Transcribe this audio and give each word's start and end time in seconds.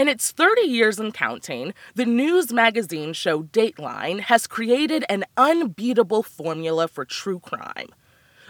In 0.00 0.08
its 0.08 0.30
30 0.30 0.62
years 0.62 0.98
and 0.98 1.12
counting, 1.12 1.74
the 1.94 2.06
news 2.06 2.54
magazine 2.54 3.12
show 3.12 3.42
Dateline 3.42 4.20
has 4.20 4.46
created 4.46 5.04
an 5.10 5.26
unbeatable 5.36 6.22
formula 6.22 6.88
for 6.88 7.04
true 7.04 7.38
crime. 7.38 7.88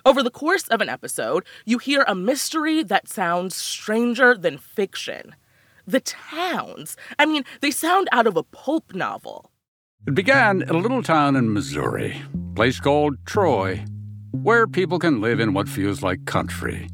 Over 0.07 0.23
the 0.23 0.31
course 0.31 0.69
of 0.69 0.81
an 0.81 0.89
episode, 0.89 1.45
you 1.65 1.79
hear 1.79 2.05
a 2.07 2.15
mystery 2.15 2.85
that 2.85 3.09
sounds 3.09 3.57
stranger 3.57 4.37
than 4.37 4.59
fiction. 4.59 5.35
The 5.89 5.99
towns, 5.99 6.97
I 7.19 7.27
mean, 7.27 7.43
they 7.61 7.73
sound 7.73 8.09
out 8.13 8.29
of 8.29 8.37
a 8.37 8.45
pulp 8.45 8.95
novel. 8.95 9.51
It 10.07 10.15
began 10.15 10.63
in 10.63 10.69
a 10.69 10.79
little 10.79 11.03
town 11.03 11.35
in 11.35 11.53
Missouri, 11.53 12.23
place 12.55 12.79
called 12.79 13.17
Troy, 13.27 13.85
where 14.31 14.69
people 14.69 15.01
can 15.01 15.21
live 15.21 15.41
in 15.41 15.53
what 15.53 15.69
feels 15.69 16.01
like 16.01 16.27
country 16.27 16.89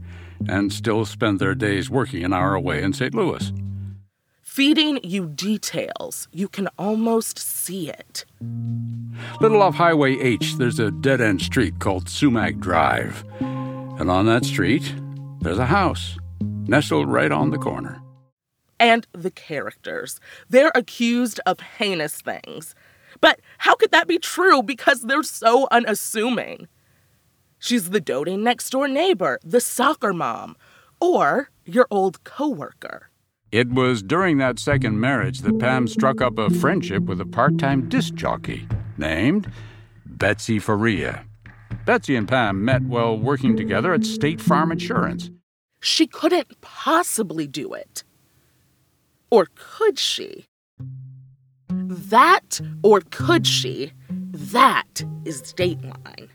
and 0.48 0.72
still 0.72 1.04
spend 1.04 1.40
their 1.40 1.54
days 1.54 1.90
working 1.90 2.24
an 2.24 2.32
hour 2.32 2.54
away 2.54 2.82
in 2.82 2.94
St. 2.94 3.14
Louis. 3.14 3.52
Feeding 4.56 4.98
you 5.02 5.26
details, 5.26 6.28
you 6.32 6.48
can 6.48 6.66
almost 6.78 7.38
see 7.38 7.90
it. 7.90 8.24
Little 9.38 9.60
off 9.60 9.74
Highway 9.74 10.18
H, 10.18 10.56
there's 10.56 10.78
a 10.78 10.90
dead 10.90 11.20
end 11.20 11.42
street 11.42 11.78
called 11.78 12.08
Sumac 12.08 12.58
Drive. 12.58 13.22
And 13.40 14.10
on 14.10 14.24
that 14.24 14.46
street, 14.46 14.94
there's 15.42 15.58
a 15.58 15.66
house 15.66 16.16
nestled 16.40 17.06
right 17.06 17.30
on 17.30 17.50
the 17.50 17.58
corner. 17.58 18.00
And 18.80 19.06
the 19.12 19.30
characters. 19.30 20.20
They're 20.48 20.72
accused 20.74 21.38
of 21.44 21.60
heinous 21.60 22.22
things. 22.22 22.74
But 23.20 23.40
how 23.58 23.74
could 23.74 23.90
that 23.90 24.08
be 24.08 24.18
true 24.18 24.62
because 24.62 25.02
they're 25.02 25.22
so 25.22 25.68
unassuming? 25.70 26.66
She's 27.58 27.90
the 27.90 28.00
doting 28.00 28.42
next 28.42 28.70
door 28.70 28.88
neighbor, 28.88 29.38
the 29.44 29.60
soccer 29.60 30.14
mom, 30.14 30.56
or 30.98 31.50
your 31.66 31.86
old 31.90 32.24
coworker. 32.24 33.10
It 33.52 33.68
was 33.70 34.02
during 34.02 34.38
that 34.38 34.58
second 34.58 34.98
marriage 34.98 35.40
that 35.40 35.58
Pam 35.58 35.86
struck 35.86 36.20
up 36.20 36.36
a 36.38 36.50
friendship 36.50 37.04
with 37.04 37.20
a 37.20 37.26
part 37.26 37.58
time 37.58 37.88
disc 37.88 38.14
jockey 38.14 38.66
named 38.98 39.50
Betsy 40.04 40.58
Faria. 40.58 41.24
Betsy 41.84 42.16
and 42.16 42.26
Pam 42.26 42.64
met 42.64 42.82
while 42.82 43.16
working 43.16 43.56
together 43.56 43.94
at 43.94 44.04
State 44.04 44.40
Farm 44.40 44.72
Insurance. 44.72 45.30
She 45.80 46.06
couldn't 46.08 46.60
possibly 46.60 47.46
do 47.46 47.72
it. 47.72 48.02
Or 49.30 49.46
could 49.54 49.98
she? 49.98 50.46
That, 51.68 52.60
or 52.82 53.02
could 53.10 53.46
she? 53.46 53.92
That 54.10 55.04
is 55.24 55.52
Dateline. 55.54 56.28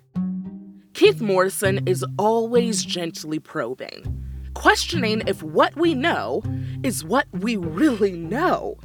Keith 0.93 1.21
Morrison 1.21 1.85
is 1.87 2.05
always 2.17 2.85
gently 2.85 3.39
probing, 3.39 4.23
questioning 4.53 5.23
if 5.27 5.41
what 5.43 5.75
we 5.75 5.93
know 5.93 6.43
is 6.83 7.03
what 7.03 7.27
we 7.31 7.55
really 7.55 8.13
know, 8.13 8.77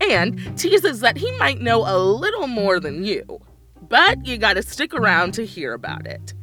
and 0.00 0.38
teases 0.58 1.00
that 1.00 1.16
he 1.16 1.30
might 1.38 1.60
know 1.60 1.84
a 1.86 1.96
little 1.98 2.46
more 2.46 2.80
than 2.80 3.04
you. 3.04 3.40
But 3.88 4.26
you 4.26 4.38
gotta 4.38 4.62
stick 4.62 4.94
around 4.94 5.34
to 5.34 5.46
hear 5.46 5.72
about 5.72 6.06
it. 6.06 6.34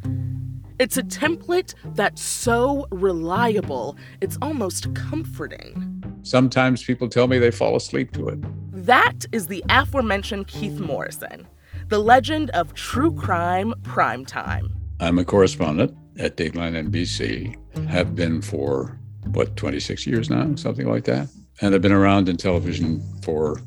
It's 0.80 0.98
a 0.98 1.04
template 1.04 1.76
that's 1.96 2.22
so 2.22 2.88
reliable, 2.92 3.98
it's 4.20 4.38
almost 4.42 4.94
comforting. 4.96 6.04
Sometimes 6.24 6.84
people 6.84 7.08
tell 7.08 7.28
me 7.28 7.38
they 7.40 7.52
fall 7.52 7.76
asleep 7.76 8.12
to 8.14 8.30
it. 8.30 8.40
That 8.86 9.26
is 9.32 9.48
the 9.48 9.64
aforementioned 9.70 10.48
Keith 10.48 10.80
Morrison, 10.80 11.48
the 11.90 12.00
legend 12.00 12.50
of 12.52 12.74
true 12.74 13.14
crime 13.14 13.74
primetime. 13.84 14.72
I'm 15.00 15.20
a 15.20 15.26
correspondent 15.26 15.96
at 16.18 16.38
Dateline 16.38 16.90
NBC, 16.90 17.56
have 17.88 18.16
been 18.16 18.42
for, 18.42 19.00
what, 19.26 19.56
26 19.56 20.06
years 20.08 20.30
now, 20.30 20.56
something 20.56 20.88
like 20.88 21.06
that. 21.06 21.30
And 21.62 21.76
I've 21.76 21.82
been 21.82 21.92
around 21.92 22.28
in 22.30 22.38
television 22.38 23.02
for 23.22 23.62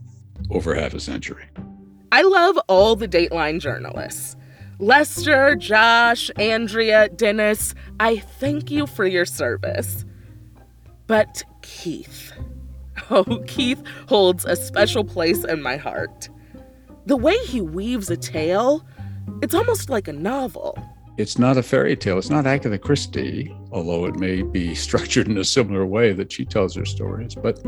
over 0.50 0.74
half 0.74 0.94
a 0.94 1.00
century. 1.00 1.44
I 2.12 2.22
love 2.22 2.58
all 2.68 2.96
the 2.96 3.08
Dateline 3.08 3.60
journalists. 3.60 4.36
Lester, 4.78 5.54
Josh, 5.54 6.30
Andrea, 6.36 7.08
Dennis, 7.08 7.74
I 8.00 8.18
thank 8.18 8.70
you 8.70 8.86
for 8.86 9.06
your 9.06 9.24
service. 9.24 10.04
But 11.06 11.44
Keith, 11.62 12.32
oh, 13.10 13.42
Keith 13.46 13.82
holds 14.08 14.44
a 14.44 14.56
special 14.56 15.04
place 15.04 15.44
in 15.44 15.62
my 15.62 15.76
heart. 15.76 16.28
The 17.06 17.16
way 17.16 17.36
he 17.46 17.60
weaves 17.60 18.10
a 18.10 18.16
tale, 18.16 18.84
it's 19.42 19.54
almost 19.54 19.90
like 19.90 20.08
a 20.08 20.12
novel. 20.12 20.78
It's 21.16 21.38
not 21.38 21.56
a 21.56 21.62
fairy 21.62 21.96
tale. 21.96 22.18
It's 22.18 22.28
not 22.28 22.44
Agatha 22.44 22.76
Christie, 22.76 23.54
although 23.70 24.04
it 24.04 24.16
may 24.16 24.42
be 24.42 24.74
structured 24.86 25.28
in 25.28 25.38
a 25.38 25.44
similar 25.44 25.86
way 25.86 26.12
that 26.12 26.32
she 26.32 26.44
tells 26.44 26.74
her 26.74 26.84
stories. 26.84 27.36
But 27.36 27.62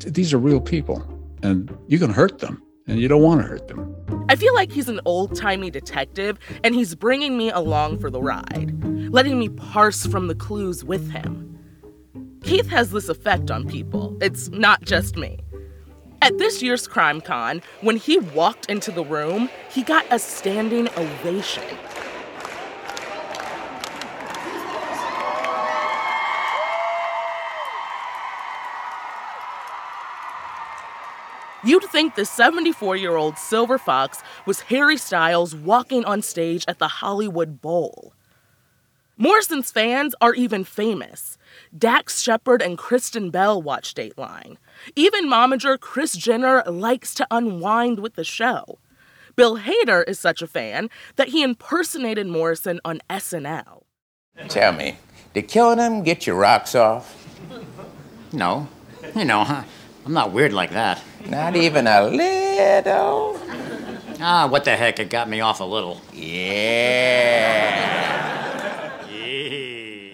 these 0.00 0.32
are 0.32 0.38
real 0.38 0.60
people, 0.60 1.02
and 1.42 1.76
you 1.88 1.98
can 1.98 2.10
hurt 2.10 2.38
them, 2.38 2.62
and 2.86 3.00
you 3.00 3.08
don't 3.08 3.22
want 3.22 3.40
to 3.42 3.48
hurt 3.48 3.66
them. 3.66 3.96
I 4.28 4.36
feel 4.36 4.54
like 4.54 4.70
he's 4.70 4.88
an 4.88 5.00
old 5.04 5.34
timey 5.34 5.70
detective, 5.70 6.38
and 6.62 6.74
he's 6.74 6.94
bringing 6.94 7.36
me 7.36 7.50
along 7.50 7.98
for 7.98 8.10
the 8.10 8.20
ride, 8.20 8.72
letting 9.12 9.38
me 9.40 9.48
parse 9.48 10.06
from 10.06 10.28
the 10.28 10.34
clues 10.36 10.84
with 10.84 11.10
him. 11.10 11.58
Keith 12.44 12.68
has 12.68 12.92
this 12.92 13.08
effect 13.08 13.50
on 13.50 13.66
people. 13.66 14.16
It's 14.20 14.50
not 14.50 14.82
just 14.82 15.16
me. 15.16 15.40
At 16.22 16.38
this 16.38 16.62
year's 16.62 16.86
CrimeCon, 16.86 17.62
when 17.80 17.96
he 17.96 18.18
walked 18.18 18.66
into 18.70 18.92
the 18.92 19.04
room, 19.04 19.50
he 19.68 19.82
got 19.82 20.06
a 20.12 20.18
standing 20.18 20.88
ovation. 20.96 21.64
You'd 31.66 31.82
think 31.82 32.14
the 32.14 32.24
74 32.24 32.94
year 32.94 33.16
old 33.16 33.36
Silver 33.38 33.76
Fox 33.76 34.22
was 34.46 34.60
Harry 34.60 34.96
Styles 34.96 35.52
walking 35.52 36.04
on 36.04 36.22
stage 36.22 36.64
at 36.68 36.78
the 36.78 36.86
Hollywood 36.86 37.60
Bowl. 37.60 38.14
Morrison's 39.18 39.72
fans 39.72 40.14
are 40.20 40.32
even 40.34 40.62
famous. 40.62 41.36
Dax 41.76 42.22
Shepard 42.22 42.62
and 42.62 42.78
Kristen 42.78 43.30
Bell 43.30 43.60
watch 43.60 43.94
Dateline. 43.94 44.58
Even 44.94 45.26
momager 45.26 45.80
Kris 45.80 46.12
Jenner 46.12 46.62
likes 46.66 47.14
to 47.14 47.26
unwind 47.32 47.98
with 47.98 48.14
the 48.14 48.22
show. 48.22 48.78
Bill 49.34 49.58
Hader 49.58 50.08
is 50.08 50.20
such 50.20 50.42
a 50.42 50.46
fan 50.46 50.88
that 51.16 51.28
he 51.28 51.42
impersonated 51.42 52.28
Morrison 52.28 52.78
on 52.84 53.00
SNL. 53.10 53.82
Tell 54.48 54.72
me, 54.72 54.98
did 55.34 55.48
killing 55.48 55.80
him 55.80 56.04
get 56.04 56.28
your 56.28 56.36
rocks 56.36 56.76
off? 56.76 57.26
No. 58.32 58.68
You 59.16 59.24
know, 59.24 59.42
huh? 59.42 59.64
I'm 60.06 60.12
not 60.12 60.30
weird 60.30 60.52
like 60.52 60.70
that. 60.70 61.02
Not 61.28 61.56
even 61.56 61.88
a 61.88 62.04
little? 62.04 63.40
Ah, 64.20 64.46
what 64.48 64.64
the 64.64 64.76
heck? 64.76 65.00
It 65.00 65.10
got 65.10 65.28
me 65.28 65.40
off 65.40 65.58
a 65.58 65.64
little. 65.64 66.00
Yeah. 66.12 66.54
Yeah. 69.10 70.12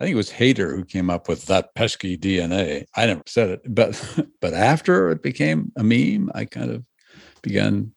I 0.00 0.04
think 0.04 0.14
it 0.14 0.16
was 0.16 0.32
Hader 0.32 0.74
who 0.74 0.84
came 0.84 1.10
up 1.10 1.28
with 1.28 1.46
that 1.46 1.76
pesky 1.76 2.18
DNA. 2.18 2.86
I 2.96 3.06
never 3.06 3.22
said 3.26 3.50
it, 3.50 3.60
but 3.72 4.18
but 4.40 4.52
after 4.52 5.12
it 5.12 5.22
became 5.22 5.70
a 5.76 5.84
meme, 5.84 6.32
I 6.34 6.44
kind 6.44 6.72
of 6.72 6.84
began 7.40 7.92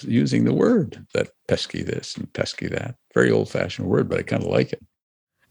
using 0.00 0.42
the 0.42 0.52
word 0.52 1.06
that 1.14 1.30
pesky 1.46 1.84
this 1.84 2.16
and 2.16 2.32
pesky 2.32 2.66
that. 2.66 2.96
Very 3.14 3.30
old 3.30 3.48
fashioned 3.48 3.86
word, 3.86 4.08
but 4.08 4.18
I 4.18 4.22
kind 4.22 4.42
of 4.42 4.48
like 4.48 4.72
it. 4.72 4.84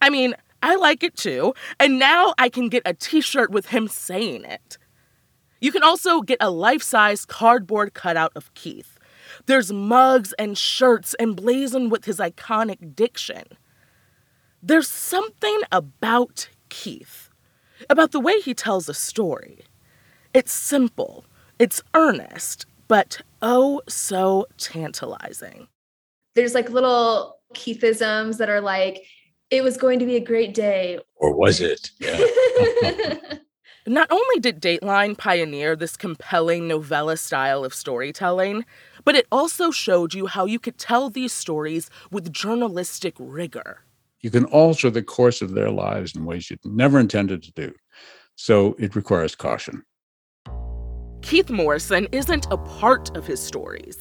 I 0.01 0.09
mean, 0.09 0.35
I 0.61 0.75
like 0.75 1.01
it 1.01 1.15
too, 1.15 1.53
and 1.79 1.97
now 1.97 2.33
I 2.37 2.49
can 2.49 2.67
get 2.67 2.83
a 2.85 2.93
t 2.93 3.21
shirt 3.21 3.51
with 3.51 3.67
him 3.67 3.87
saying 3.87 4.43
it. 4.43 4.77
You 5.61 5.71
can 5.71 5.83
also 5.83 6.21
get 6.21 6.39
a 6.41 6.49
life 6.49 6.81
size 6.81 7.23
cardboard 7.23 7.93
cutout 7.93 8.31
of 8.35 8.51
Keith. 8.55 8.97
There's 9.45 9.71
mugs 9.71 10.33
and 10.33 10.57
shirts 10.57 11.15
emblazoned 11.19 11.91
with 11.91 12.05
his 12.05 12.17
iconic 12.17 12.95
diction. 12.95 13.43
There's 14.61 14.87
something 14.87 15.61
about 15.71 16.49
Keith, 16.69 17.29
about 17.89 18.11
the 18.11 18.19
way 18.19 18.41
he 18.41 18.55
tells 18.55 18.89
a 18.89 18.93
story. 18.93 19.59
It's 20.33 20.51
simple, 20.51 21.25
it's 21.59 21.83
earnest, 21.93 22.65
but 22.87 23.21
oh 23.43 23.81
so 23.87 24.47
tantalizing. 24.57 25.67
There's 26.33 26.55
like 26.55 26.71
little 26.71 27.37
Keithisms 27.53 28.37
that 28.37 28.49
are 28.49 28.61
like, 28.61 29.03
it 29.51 29.63
was 29.63 29.77
going 29.77 29.99
to 29.99 30.05
be 30.05 30.15
a 30.15 30.23
great 30.23 30.53
day. 30.53 30.99
Or 31.17 31.35
was 31.35 31.61
it? 31.61 31.91
Yeah. 31.99 32.19
Not 33.87 34.11
only 34.11 34.39
did 34.39 34.61
Dateline 34.61 35.17
pioneer 35.17 35.75
this 35.75 35.97
compelling 35.97 36.67
novella 36.67 37.17
style 37.17 37.65
of 37.65 37.73
storytelling, 37.73 38.63
but 39.03 39.15
it 39.15 39.25
also 39.31 39.71
showed 39.71 40.13
you 40.13 40.27
how 40.27 40.45
you 40.45 40.59
could 40.59 40.77
tell 40.77 41.09
these 41.09 41.33
stories 41.33 41.89
with 42.11 42.31
journalistic 42.31 43.15
rigor. 43.17 43.81
you 44.21 44.29
can 44.29 44.45
alter 44.45 44.89
the 44.91 45.01
course 45.01 45.41
of 45.41 45.53
their 45.53 45.71
lives 45.71 46.15
in 46.15 46.25
ways 46.25 46.49
you'd 46.49 46.63
never 46.63 46.99
intended 46.99 47.41
to 47.43 47.51
do. 47.53 47.73
So 48.35 48.75
it 48.77 48.95
requires 48.95 49.35
caution. 49.35 49.83
Keith 51.23 51.49
Morrison 51.49 52.07
isn't 52.11 52.45
a 52.51 52.57
part 52.57 53.15
of 53.17 53.25
his 53.25 53.39
stories. 53.39 53.97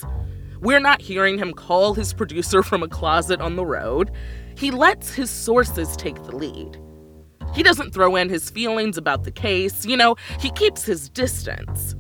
We're 0.61 0.81
not 0.81 1.01
hearing 1.01 1.39
him 1.39 1.55
call 1.55 1.95
his 1.95 2.13
producer 2.13 2.63
from 2.63 2.83
a 2.83 2.89
closet 2.89 3.41
on 3.41 3.57
the 3.57 3.65
road. 3.65 4.11
He 4.57 4.71
lets 4.71 5.15
his 5.15 5.31
sources 5.31 5.97
take 5.97 6.17
the 6.25 6.37
lead. 6.37 6.79
He 7.55 7.63
doesn't 7.63 7.93
throw 7.93 8.17
in 8.17 8.29
his 8.29 8.51
feelings 8.51 8.97
about 8.97 9.25
the 9.25 9.31
case, 9.31 9.85
you 9.85 9.97
know, 9.97 10.17
he 10.39 10.51
keeps 10.51 10.85
his 10.85 11.09
distance. 11.09 11.95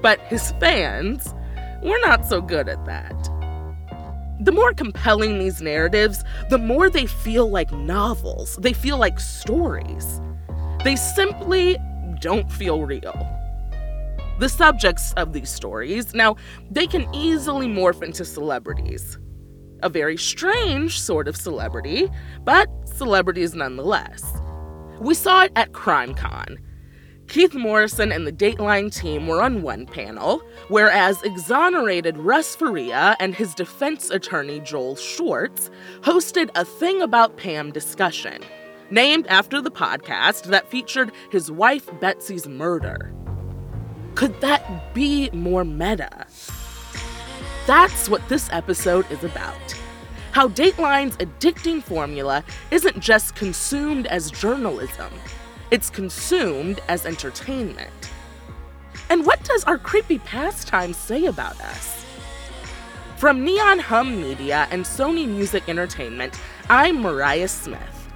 But 0.00 0.20
his 0.20 0.52
fans, 0.60 1.34
we're 1.82 2.00
not 2.00 2.24
so 2.24 2.40
good 2.40 2.68
at 2.68 2.84
that. 2.86 3.30
The 4.40 4.52
more 4.52 4.72
compelling 4.72 5.38
these 5.38 5.60
narratives, 5.60 6.22
the 6.48 6.58
more 6.58 6.88
they 6.88 7.06
feel 7.06 7.50
like 7.50 7.72
novels. 7.72 8.56
They 8.56 8.72
feel 8.72 8.96
like 8.96 9.18
stories. 9.18 10.20
They 10.84 10.94
simply 10.94 11.76
don't 12.20 12.50
feel 12.50 12.84
real. 12.84 13.26
The 14.38 14.48
subjects 14.48 15.12
of 15.14 15.32
these 15.32 15.50
stories, 15.50 16.14
now, 16.14 16.36
they 16.70 16.86
can 16.86 17.12
easily 17.12 17.66
morph 17.66 18.02
into 18.02 18.24
celebrities. 18.24 19.18
A 19.82 19.88
very 19.88 20.16
strange 20.16 21.00
sort 21.00 21.26
of 21.26 21.36
celebrity, 21.36 22.08
but 22.44 22.68
celebrities 22.88 23.54
nonetheless. 23.54 24.22
We 25.00 25.14
saw 25.14 25.44
it 25.44 25.52
at 25.54 25.72
CrimeCon. 25.72 26.58
Keith 27.28 27.54
Morrison 27.54 28.10
and 28.10 28.26
the 28.26 28.32
Dateline 28.32 28.92
team 28.92 29.26
were 29.26 29.42
on 29.42 29.62
one 29.62 29.86
panel, 29.86 30.42
whereas 30.68 31.22
exonerated 31.22 32.16
Russ 32.16 32.56
Faria 32.56 33.16
and 33.20 33.34
his 33.34 33.54
defense 33.54 34.10
attorney 34.10 34.60
Joel 34.60 34.96
Schwartz 34.96 35.70
hosted 36.00 36.50
a 36.54 36.64
Thing 36.64 37.02
About 37.02 37.36
Pam 37.36 37.70
discussion, 37.70 38.42
named 38.90 39.26
after 39.28 39.60
the 39.60 39.70
podcast 39.70 40.44
that 40.44 40.70
featured 40.70 41.12
his 41.30 41.50
wife 41.50 41.88
Betsy's 42.00 42.48
murder. 42.48 43.14
Could 44.14 44.40
that 44.40 44.94
be 44.94 45.30
more 45.30 45.64
meta? 45.64 46.26
That's 47.66 48.08
what 48.08 48.26
this 48.28 48.48
episode 48.50 49.08
is 49.12 49.22
about. 49.22 49.77
How 50.32 50.48
Dateline's 50.48 51.16
addicting 51.16 51.82
formula 51.82 52.44
isn't 52.70 53.00
just 53.00 53.34
consumed 53.34 54.06
as 54.06 54.30
journalism, 54.30 55.12
it's 55.70 55.90
consumed 55.90 56.80
as 56.88 57.06
entertainment. 57.06 58.10
And 59.10 59.24
what 59.24 59.42
does 59.44 59.64
our 59.64 59.78
creepy 59.78 60.18
pastime 60.18 60.92
say 60.92 61.26
about 61.26 61.60
us? 61.60 62.04
From 63.16 63.42
Neon 63.44 63.78
Hum 63.78 64.20
Media 64.20 64.68
and 64.70 64.84
Sony 64.84 65.26
Music 65.26 65.68
Entertainment, 65.68 66.38
I'm 66.68 67.00
Mariah 67.00 67.48
Smith, 67.48 68.08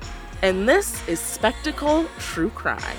and 0.42 0.68
this 0.68 1.06
is 1.08 1.18
Spectacle 1.18 2.06
True 2.18 2.50
Crime. 2.50 2.98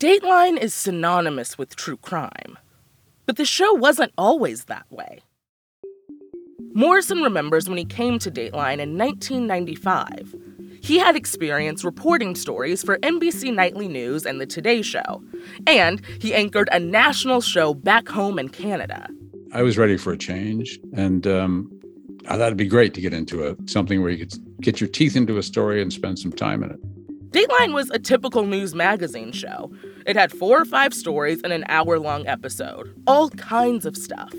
Dateline 0.00 0.56
is 0.56 0.72
synonymous 0.72 1.58
with 1.58 1.76
true 1.76 1.98
crime, 1.98 2.56
but 3.26 3.36
the 3.36 3.44
show 3.44 3.74
wasn't 3.74 4.14
always 4.16 4.64
that 4.64 4.90
way. 4.90 5.20
Morrison 6.72 7.18
remembers 7.18 7.68
when 7.68 7.76
he 7.76 7.84
came 7.84 8.18
to 8.20 8.30
Dateline 8.30 8.80
in 8.80 8.96
1995. 8.96 10.34
He 10.80 10.98
had 10.98 11.16
experience 11.16 11.84
reporting 11.84 12.34
stories 12.34 12.82
for 12.82 12.96
NBC 13.00 13.54
Nightly 13.54 13.88
News 13.88 14.24
and 14.24 14.40
The 14.40 14.46
Today 14.46 14.80
Show, 14.80 15.22
and 15.66 16.00
he 16.18 16.32
anchored 16.32 16.70
a 16.72 16.80
national 16.80 17.42
show 17.42 17.74
back 17.74 18.08
home 18.08 18.38
in 18.38 18.48
Canada. 18.48 19.06
I 19.52 19.60
was 19.60 19.76
ready 19.76 19.98
for 19.98 20.14
a 20.14 20.18
change, 20.18 20.80
and 20.94 21.26
um, 21.26 21.70
I 22.26 22.38
thought 22.38 22.46
it'd 22.46 22.56
be 22.56 22.66
great 22.66 22.94
to 22.94 23.02
get 23.02 23.12
into 23.12 23.46
a 23.46 23.54
something 23.66 24.00
where 24.00 24.10
you 24.10 24.26
could 24.26 24.62
get 24.62 24.80
your 24.80 24.88
teeth 24.88 25.14
into 25.14 25.36
a 25.36 25.42
story 25.42 25.82
and 25.82 25.92
spend 25.92 26.18
some 26.18 26.32
time 26.32 26.62
in 26.62 26.70
it. 26.70 26.80
Dateline 27.32 27.74
was 27.74 27.90
a 27.90 27.98
typical 28.00 28.44
news 28.44 28.74
magazine 28.74 29.30
show. 29.30 29.70
It 30.10 30.16
had 30.16 30.32
four 30.32 30.60
or 30.60 30.64
five 30.64 30.92
stories 30.92 31.40
in 31.42 31.52
an 31.52 31.64
hour 31.68 31.96
long 32.00 32.26
episode, 32.26 32.92
all 33.06 33.30
kinds 33.30 33.86
of 33.86 33.96
stuff, 33.96 34.34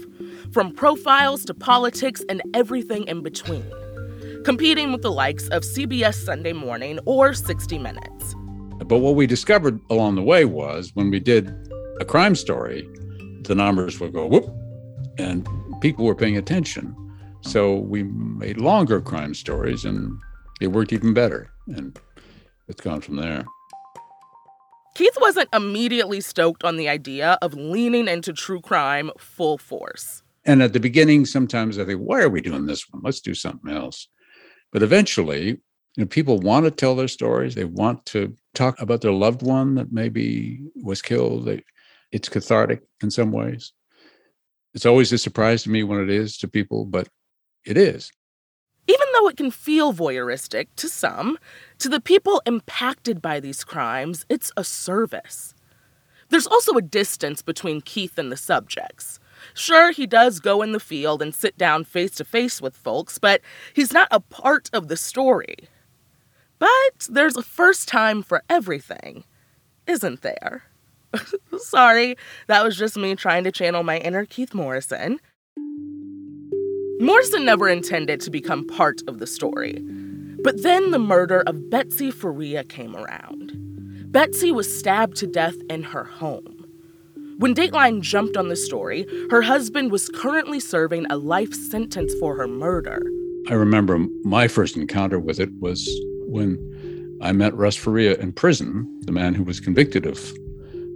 from 0.52 0.76
profiles 0.76 1.46
to 1.46 1.54
politics 1.54 2.22
and 2.28 2.42
everything 2.54 3.08
in 3.08 3.24
between, 3.24 3.64
competing 4.44 4.92
with 4.92 5.02
the 5.02 5.14
likes 5.14 5.48
of 5.48 5.64
CBS 5.64 6.16
Sunday 6.16 6.52
Morning 6.52 7.00
or 7.06 7.34
60 7.34 7.78
Minutes. 7.78 8.36
But 8.84 8.98
what 8.98 9.16
we 9.16 9.26
discovered 9.26 9.80
along 9.90 10.16
the 10.16 10.24
way 10.24 10.44
was 10.44 10.92
when 10.94 11.10
we 11.10 11.22
did 11.22 11.56
a 12.02 12.04
crime 12.04 12.36
story, 12.36 12.86
the 13.44 13.56
numbers 13.56 13.98
would 14.02 14.12
go 14.12 14.28
whoop, 14.28 14.54
and 15.18 15.48
people 15.80 16.04
were 16.04 16.16
paying 16.16 16.36
attention. 16.36 16.94
So 17.44 17.76
we 17.78 18.04
made 18.04 18.58
longer 18.58 19.00
crime 19.00 19.34
stories, 19.34 19.86
and 19.86 20.20
it 20.60 20.68
worked 20.68 20.92
even 20.92 21.14
better. 21.14 21.50
And 21.68 21.98
it's 22.68 22.82
gone 22.82 23.00
from 23.00 23.16
there. 23.16 23.46
Keith 24.94 25.18
wasn't 25.22 25.50
immediately 25.54 26.20
stoked 26.20 26.64
on 26.64 26.76
the 26.78 26.90
idea 26.90 27.38
of 27.42 27.54
leaning 27.54 28.08
into 28.08 28.34
true 28.34 28.60
crime 28.60 29.10
full 29.18 29.58
force. 29.58 30.22
And 30.44 30.62
at 30.62 30.74
the 30.74 30.80
beginning, 30.80 31.26
sometimes 31.26 31.80
I 31.80 31.86
think, 31.86 32.02
why 32.02 32.22
are 32.22 32.30
we 32.30 32.42
doing 32.42 32.66
this 32.66 32.86
one? 32.90 33.02
Let's 33.04 33.22
do 33.22 33.34
something 33.34 33.72
else. 33.72 34.08
But 34.72 34.84
eventually, 34.84 35.46
you 35.46 35.60
know, 35.98 36.06
people 36.06 36.40
want 36.40 36.66
to 36.66 36.72
tell 36.72 36.96
their 36.96 37.08
stories. 37.08 37.56
They 37.56 37.66
want 37.66 38.06
to 38.08 38.36
talk 38.54 38.82
about 38.82 39.02
their 39.02 39.12
loved 39.12 39.44
one 39.44 39.76
that 39.76 39.92
maybe 39.92 40.60
was 40.76 41.02
killed. 41.02 41.50
It's 42.12 42.30
cathartic 42.30 42.82
in 43.02 43.12
some 43.12 43.32
ways. 43.32 43.74
It's 44.74 44.86
always 44.86 45.12
a 45.12 45.18
surprise 45.18 45.64
to 45.64 45.70
me 45.70 45.84
when 45.84 46.02
it 46.02 46.10
is 46.10 46.38
to 46.40 46.48
people, 46.48 46.86
but 46.86 47.08
it 47.66 47.78
is. 47.78 48.12
Even 48.88 49.08
though 49.14 49.28
it 49.28 49.38
can 49.38 49.52
feel 49.52 49.94
voyeuristic 49.94 50.68
to 50.76 50.88
some, 50.90 51.38
to 51.80 51.88
the 51.88 52.02
people 52.02 52.42
impacted 52.46 53.22
by 53.22 53.40
these 53.40 53.64
crimes, 53.64 54.26
it's 54.30 54.52
a 54.58 54.64
service. 54.64 55.54
There's 56.30 56.48
also 56.48 56.74
a 56.74 56.82
distance 56.82 57.42
between 57.42 57.82
Keith 57.82 58.18
and 58.18 58.32
the 58.32 58.38
subjects. 58.38 59.20
Sure, 59.54 59.92
he 59.92 60.08
does 60.08 60.40
go 60.40 60.62
in 60.62 60.72
the 60.72 60.80
field 60.80 61.22
and 61.22 61.36
sit 61.36 61.58
down 61.58 61.84
face 61.84 62.12
to 62.16 62.26
face 62.26 62.62
with 62.62 62.76
folks, 62.76 63.18
but 63.18 63.42
he's 63.74 63.94
not 63.94 64.08
a 64.12 64.20
part 64.20 64.70
of 64.72 64.88
the 64.88 64.98
story. 64.98 65.56
But 66.58 67.08
there's 67.10 67.36
a 67.36 67.44
first 67.44 67.88
time 67.88 68.22
for 68.24 68.44
everything, 68.50 69.24
isn't 69.88 70.22
there? 70.22 70.64
Sorry, 71.58 72.16
that 72.48 72.64
was 72.64 72.78
just 72.78 72.98
me 72.98 73.16
trying 73.16 73.44
to 73.44 73.52
channel 73.52 73.84
my 73.84 73.98
inner 73.98 74.26
Keith 74.26 74.54
Morrison. 74.54 75.20
Morrison 77.02 77.44
never 77.44 77.68
intended 77.68 78.20
to 78.22 78.30
become 78.30 78.64
part 78.64 79.02
of 79.08 79.18
the 79.18 79.26
story. 79.26 79.84
But 80.44 80.62
then 80.62 80.92
the 80.92 81.00
murder 81.00 81.42
of 81.48 81.68
Betsy 81.72 82.12
Faria 82.12 82.64
came 82.64 82.96
around. 82.96 83.54
Betsy 84.12 84.52
was 84.52 84.78
stabbed 84.78 85.18
to 85.18 85.26
death 85.26 85.56
in 85.68 85.82
her 85.82 86.04
home. 86.04 86.64
When 87.40 87.56
Dateline 87.56 88.02
jumped 88.02 88.38
on 88.38 88.50
the 88.50 88.56
story, 88.56 89.08
her 89.32 89.42
husband 89.42 89.92
was 89.92 90.10
currently 90.10 90.60
serving 90.60 91.08
a 91.10 91.18
life 91.18 91.56
sentence 91.56 92.14
for 92.20 92.36
her 92.36 92.48
murder. 92.48 93.02
I 93.50 93.56
remember 93.56 93.98
my 94.24 94.48
first 94.48 94.78
encounter 94.78 95.20
with 95.20 95.40
it 95.40 95.50
was 95.60 95.90
when 96.28 97.18
I 97.20 97.32
met 97.32 97.56
Russ 97.56 97.76
Faria 97.76 98.14
in 98.18 98.32
prison, 98.32 98.88
the 99.06 99.12
man 99.12 99.34
who 99.34 99.44
was 99.44 99.60
convicted 99.60 100.06
of 100.06 100.32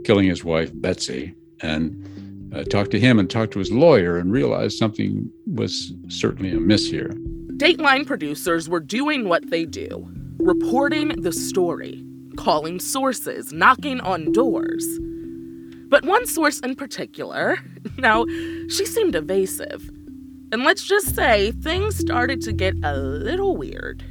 killing 0.04 0.30
his 0.30 0.44
wife, 0.44 0.70
Betsy, 0.72 1.34
and 1.62 2.08
uh, 2.56 2.64
talked 2.64 2.92
to 2.92 3.00
him 3.00 3.20
and 3.20 3.30
talked 3.30 3.54
to 3.54 3.60
his 3.60 3.72
lawyer 3.72 4.18
and 4.18 4.32
realized 4.32 4.78
something 4.78 5.30
was 5.46 5.94
certainly 6.08 6.52
amiss 6.52 6.90
here. 6.90 7.10
Dateline 7.58 8.06
producers 8.06 8.70
were 8.70 8.80
doing 8.80 9.28
what 9.28 9.50
they 9.50 9.66
do 9.66 10.10
reporting 10.40 11.10
the 11.22 11.32
story, 11.32 12.06
calling 12.38 12.80
sources, 12.80 13.52
knocking 13.52 14.00
on 14.02 14.32
doors. 14.32 15.00
But 15.90 16.06
one 16.06 16.28
source 16.28 16.60
in 16.60 16.76
particular, 16.76 17.58
now, 17.98 18.26
she 18.70 18.86
seemed 18.86 19.16
evasive. 19.16 19.90
And 20.52 20.64
let's 20.64 20.84
just 20.84 21.16
say 21.16 21.52
things 21.52 21.98
started 21.98 22.42
to 22.42 22.54
get 22.54 22.76
a 22.84 22.98
little 22.98 23.58
weird. 23.58 24.04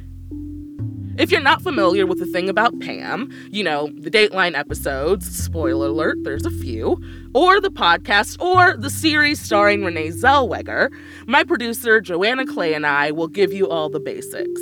If 1.17 1.31
you're 1.31 1.39
not 1.39 1.61
familiar 1.61 2.05
with 2.05 2.19
the 2.19 2.25
thing 2.25 2.49
about 2.49 2.77
Pam, 2.81 3.31
you 3.49 3.63
know, 3.63 3.89
the 3.93 4.11
Dateline 4.11 4.53
episodes, 4.53 5.25
spoiler 5.25 5.87
alert, 5.87 6.17
there's 6.23 6.45
a 6.45 6.51
few, 6.51 7.01
or 7.33 7.61
the 7.61 7.69
podcast, 7.69 8.41
or 8.41 8.75
the 8.75 8.89
series 8.89 9.39
starring 9.39 9.85
Renee 9.85 10.09
Zellweger, 10.09 10.91
my 11.25 11.45
producer 11.45 12.01
Joanna 12.01 12.45
Clay 12.45 12.73
and 12.73 12.85
I 12.85 13.11
will 13.11 13.29
give 13.29 13.53
you 13.53 13.69
all 13.69 13.89
the 13.89 14.01
basics. 14.01 14.61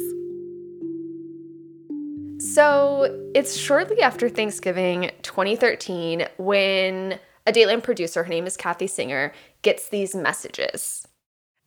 So 2.37 3.31
it's 3.33 3.57
shortly 3.57 4.03
after 4.03 4.29
Thanksgiving 4.29 5.09
2013 5.23 6.27
when 6.37 7.17
a 7.47 7.51
Dateline 7.51 7.81
producer, 7.81 8.21
her 8.21 8.29
name 8.29 8.45
is 8.45 8.57
Kathy 8.57 8.85
Singer, 8.85 9.33
gets 9.63 9.89
these 9.89 10.13
messages. 10.13 11.07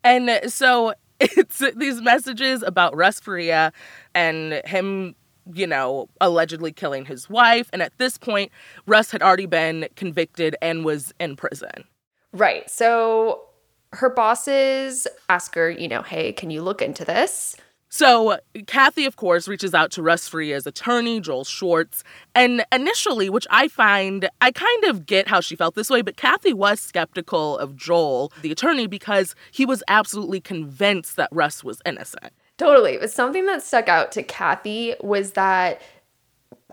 And 0.04 0.30
so 0.46 0.94
it's 1.20 1.62
these 1.76 2.02
messages 2.02 2.62
about 2.62 2.94
Russ 2.94 3.20
Faria 3.20 3.72
and 4.16 4.62
him, 4.64 5.14
you 5.52 5.66
know, 5.66 6.08
allegedly 6.20 6.72
killing 6.72 7.04
his 7.04 7.30
wife. 7.30 7.68
And 7.72 7.82
at 7.82 7.96
this 7.98 8.18
point, 8.18 8.50
Russ 8.86 9.12
had 9.12 9.22
already 9.22 9.46
been 9.46 9.88
convicted 9.94 10.56
and 10.60 10.84
was 10.84 11.14
in 11.20 11.36
prison. 11.36 11.84
Right. 12.32 12.68
So 12.68 13.42
her 13.92 14.10
bosses 14.10 15.06
ask 15.28 15.54
her, 15.54 15.70
you 15.70 15.86
know, 15.86 16.02
hey, 16.02 16.32
can 16.32 16.50
you 16.50 16.62
look 16.62 16.82
into 16.82 17.04
this? 17.04 17.56
So, 17.88 18.38
Kathy, 18.66 19.04
of 19.06 19.14
course, 19.14 19.46
reaches 19.46 19.72
out 19.72 19.92
to 19.92 20.02
Russ 20.02 20.28
Faria's 20.28 20.66
attorney, 20.66 21.20
Joel 21.20 21.44
Schwartz. 21.44 22.02
And 22.34 22.64
initially, 22.72 23.30
which 23.30 23.46
I 23.48 23.68
find, 23.68 24.28
I 24.40 24.50
kind 24.50 24.84
of 24.84 25.06
get 25.06 25.28
how 25.28 25.40
she 25.40 25.54
felt 25.54 25.76
this 25.76 25.88
way, 25.88 26.02
but 26.02 26.16
Kathy 26.16 26.52
was 26.52 26.80
skeptical 26.80 27.56
of 27.58 27.76
Joel, 27.76 28.32
the 28.42 28.50
attorney, 28.50 28.88
because 28.88 29.36
he 29.52 29.64
was 29.64 29.84
absolutely 29.86 30.40
convinced 30.40 31.14
that 31.16 31.28
Russ 31.30 31.62
was 31.62 31.80
innocent. 31.86 32.32
Totally. 32.58 32.96
But 32.98 33.10
something 33.10 33.46
that 33.46 33.62
stuck 33.62 33.88
out 33.88 34.12
to 34.12 34.22
Kathy 34.22 34.94
was 35.00 35.32
that 35.32 35.80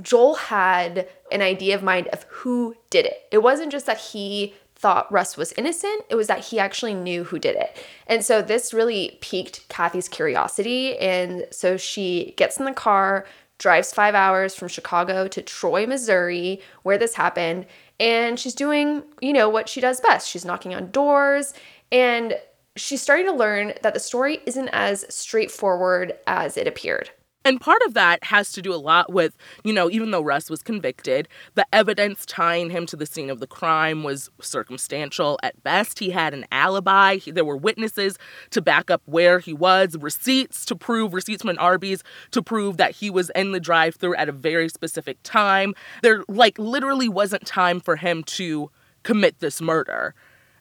Joel 0.01 0.35
had 0.35 1.07
an 1.31 1.41
idea 1.41 1.75
of 1.75 1.83
mind 1.83 2.07
of 2.07 2.23
who 2.29 2.75
did 2.89 3.05
it. 3.05 3.27
It 3.31 3.43
wasn't 3.43 3.71
just 3.71 3.85
that 3.85 3.99
he 3.99 4.53
thought 4.75 5.11
Russ 5.11 5.37
was 5.37 5.53
innocent, 5.53 6.03
it 6.09 6.15
was 6.15 6.27
that 6.27 6.45
he 6.45 6.59
actually 6.59 6.93
knew 6.93 7.23
who 7.23 7.39
did 7.39 7.55
it. 7.55 7.81
And 8.05 8.23
so 8.25 8.41
this 8.41 8.73
really 8.73 9.17
piqued 9.21 9.69
Kathy's 9.69 10.09
curiosity. 10.09 10.97
And 10.97 11.45
so 11.51 11.77
she 11.77 12.33
gets 12.35 12.57
in 12.57 12.65
the 12.65 12.73
car, 12.73 13.25
drives 13.59 13.93
five 13.93 14.13
hours 14.13 14.55
from 14.55 14.67
Chicago 14.67 15.27
to 15.29 15.41
Troy, 15.41 15.87
Missouri, 15.87 16.59
where 16.81 16.97
this 16.97 17.15
happened. 17.15 17.65
And 17.97 18.37
she's 18.37 18.55
doing, 18.55 19.03
you 19.21 19.31
know, 19.31 19.47
what 19.47 19.69
she 19.69 19.79
does 19.79 20.01
best. 20.01 20.27
She's 20.27 20.43
knocking 20.43 20.75
on 20.75 20.91
doors 20.91 21.53
and 21.89 22.35
she's 22.75 23.01
starting 23.01 23.25
to 23.27 23.33
learn 23.33 23.73
that 23.81 23.93
the 23.93 23.99
story 23.99 24.41
isn't 24.45 24.69
as 24.69 25.05
straightforward 25.13 26.13
as 26.27 26.57
it 26.57 26.67
appeared. 26.67 27.09
And 27.45 27.59
part 27.59 27.81
of 27.85 27.93
that 27.93 28.23
has 28.23 28.53
to 28.53 28.61
do 28.61 28.73
a 28.73 28.77
lot 28.77 29.11
with, 29.11 29.35
you 29.65 29.73
know, 29.73 29.89
even 29.89 30.11
though 30.11 30.21
Russ 30.21 30.49
was 30.49 30.63
convicted, 30.63 31.27
the 31.55 31.65
evidence 31.73 32.25
tying 32.25 32.69
him 32.69 32.85
to 32.85 32.95
the 32.95 33.05
scene 33.05 33.29
of 33.29 33.41
the 33.41 33.47
crime 33.47 34.01
was 34.01 34.29
circumstantial 34.41 35.37
at 35.43 35.61
best. 35.61 35.99
He 35.99 36.11
had 36.11 36.33
an 36.33 36.45
alibi. 36.53 37.19
There 37.27 37.43
were 37.43 37.57
witnesses 37.57 38.17
to 38.51 38.61
back 38.61 38.89
up 38.89 39.01
where 39.05 39.39
he 39.39 39.53
was, 39.53 39.97
receipts 39.97 40.65
to 40.67 40.75
prove, 40.75 41.13
receipts 41.13 41.41
from 41.41 41.49
an 41.49 41.57
Arby's 41.57 42.01
to 42.31 42.41
prove 42.41 42.77
that 42.77 42.91
he 42.91 43.09
was 43.09 43.29
in 43.31 43.51
the 43.51 43.59
drive 43.59 43.95
through 43.95 44.15
at 44.15 44.29
a 44.29 44.33
very 44.33 44.69
specific 44.69 45.17
time. 45.23 45.73
There, 46.01 46.23
like, 46.29 46.57
literally 46.57 47.09
wasn't 47.09 47.45
time 47.45 47.81
for 47.81 47.97
him 47.97 48.23
to 48.23 48.71
commit 49.03 49.39
this 49.39 49.59
murder. 49.59 50.15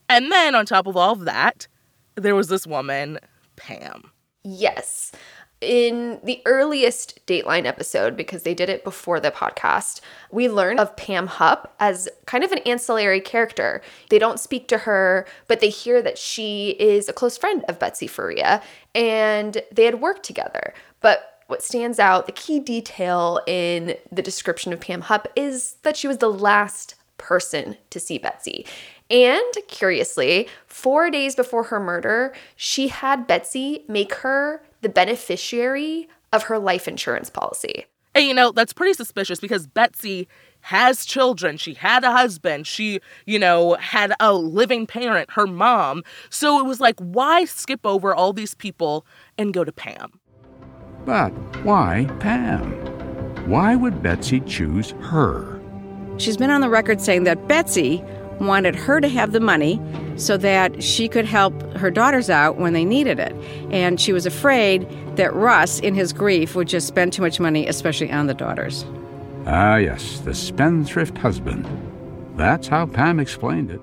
And 0.08 0.32
then 0.32 0.56
on 0.56 0.66
top 0.66 0.88
of 0.88 0.96
all 0.96 1.12
of 1.12 1.26
that, 1.26 1.68
there 2.16 2.34
was 2.34 2.48
this 2.48 2.66
woman, 2.66 3.18
Pam. 3.56 4.10
Yes 4.44 5.12
in 5.62 6.18
the 6.24 6.42
earliest 6.44 7.24
Dateline 7.26 7.64
episode, 7.64 8.16
because 8.16 8.42
they 8.42 8.52
did 8.52 8.68
it 8.68 8.84
before 8.84 9.20
the 9.20 9.30
podcast, 9.30 10.00
we 10.30 10.48
learn 10.48 10.78
of 10.78 10.96
Pam 10.96 11.28
Hupp 11.28 11.74
as 11.78 12.08
kind 12.26 12.44
of 12.44 12.52
an 12.52 12.58
ancillary 12.58 13.20
character. 13.20 13.80
They 14.10 14.18
don't 14.18 14.40
speak 14.40 14.68
to 14.68 14.78
her, 14.78 15.24
but 15.46 15.60
they 15.60 15.70
hear 15.70 16.02
that 16.02 16.18
she 16.18 16.70
is 16.80 17.08
a 17.08 17.12
close 17.12 17.38
friend 17.38 17.64
of 17.68 17.78
Betsy 17.78 18.08
Faria 18.08 18.60
and 18.94 19.62
they 19.70 19.84
had 19.84 20.00
worked 20.00 20.24
together. 20.24 20.74
But 21.00 21.44
what 21.46 21.62
stands 21.62 21.98
out, 21.98 22.26
the 22.26 22.32
key 22.32 22.58
detail 22.58 23.40
in 23.46 23.94
the 24.10 24.22
description 24.22 24.72
of 24.72 24.80
Pam 24.80 25.02
Hupp 25.02 25.28
is 25.36 25.76
that 25.82 25.96
she 25.96 26.08
was 26.08 26.18
the 26.18 26.32
last 26.32 26.96
person 27.18 27.76
to 27.90 28.00
see 28.00 28.18
Betsy. 28.18 28.66
And 29.12 29.54
curiously, 29.68 30.48
four 30.66 31.10
days 31.10 31.34
before 31.34 31.64
her 31.64 31.78
murder, 31.78 32.34
she 32.56 32.88
had 32.88 33.26
Betsy 33.26 33.84
make 33.86 34.14
her 34.14 34.62
the 34.80 34.88
beneficiary 34.88 36.08
of 36.32 36.44
her 36.44 36.58
life 36.58 36.88
insurance 36.88 37.28
policy. 37.28 37.84
And 38.14 38.24
you 38.24 38.32
know, 38.32 38.52
that's 38.52 38.72
pretty 38.72 38.94
suspicious 38.94 39.38
because 39.38 39.66
Betsy 39.66 40.28
has 40.62 41.04
children. 41.04 41.58
She 41.58 41.74
had 41.74 42.04
a 42.04 42.12
husband. 42.12 42.66
She, 42.66 43.00
you 43.26 43.38
know, 43.38 43.74
had 43.74 44.14
a 44.18 44.32
living 44.32 44.86
parent, 44.86 45.30
her 45.32 45.46
mom. 45.46 46.02
So 46.30 46.58
it 46.58 46.64
was 46.64 46.80
like, 46.80 46.98
why 46.98 47.44
skip 47.44 47.80
over 47.84 48.14
all 48.14 48.32
these 48.32 48.54
people 48.54 49.04
and 49.36 49.52
go 49.52 49.62
to 49.62 49.72
Pam? 49.72 50.18
But 51.04 51.30
why 51.64 52.06
Pam? 52.18 52.72
Why 53.48 53.76
would 53.76 54.02
Betsy 54.02 54.40
choose 54.40 54.92
her? 55.00 55.60
She's 56.16 56.36
been 56.36 56.50
on 56.50 56.60
the 56.60 56.68
record 56.68 57.00
saying 57.00 57.24
that 57.24 57.48
Betsy 57.48 58.04
wanted 58.46 58.74
her 58.74 59.00
to 59.00 59.08
have 59.08 59.32
the 59.32 59.40
money 59.40 59.80
so 60.16 60.36
that 60.36 60.82
she 60.82 61.08
could 61.08 61.24
help 61.24 61.54
her 61.74 61.90
daughters 61.90 62.30
out 62.30 62.56
when 62.56 62.72
they 62.72 62.84
needed 62.84 63.18
it. 63.18 63.34
And 63.70 64.00
she 64.00 64.12
was 64.12 64.26
afraid 64.26 64.88
that 65.16 65.34
Russ, 65.34 65.80
in 65.80 65.94
his 65.94 66.12
grief, 66.12 66.54
would 66.54 66.68
just 66.68 66.86
spend 66.86 67.12
too 67.12 67.22
much 67.22 67.40
money, 67.40 67.66
especially 67.66 68.10
on 68.10 68.26
the 68.26 68.34
daughters. 68.34 68.84
Ah, 69.46 69.76
yes, 69.76 70.20
the 70.20 70.34
spendthrift 70.34 71.18
husband. 71.18 71.66
That's 72.36 72.68
how 72.68 72.86
Pam 72.86 73.20
explained 73.20 73.70
it. 73.70 73.80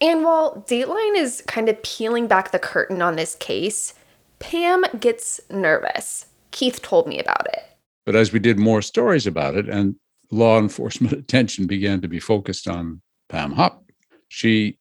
And 0.00 0.24
while 0.24 0.62
Dateline 0.68 1.16
is 1.16 1.42
kind 1.46 1.68
of 1.68 1.82
peeling 1.82 2.26
back 2.26 2.50
the 2.50 2.58
curtain 2.58 3.00
on 3.00 3.16
this 3.16 3.36
case, 3.36 3.94
Pam 4.38 4.84
gets 5.00 5.40
nervous. 5.50 6.26
Keith 6.50 6.82
told 6.82 7.06
me 7.06 7.18
about 7.18 7.46
it. 7.52 7.62
But 8.04 8.16
as 8.16 8.32
we 8.32 8.38
did 8.38 8.58
more 8.58 8.82
stories 8.82 9.26
about 9.26 9.56
it 9.56 9.68
and 9.68 9.96
law 10.30 10.58
enforcement 10.58 11.12
attention 11.18 11.66
began 11.66 12.00
to 12.02 12.08
be 12.08 12.20
focused 12.20 12.68
on 12.68 13.00
Pam 13.28 13.52
Hupp, 13.52 13.84
she 14.28 14.78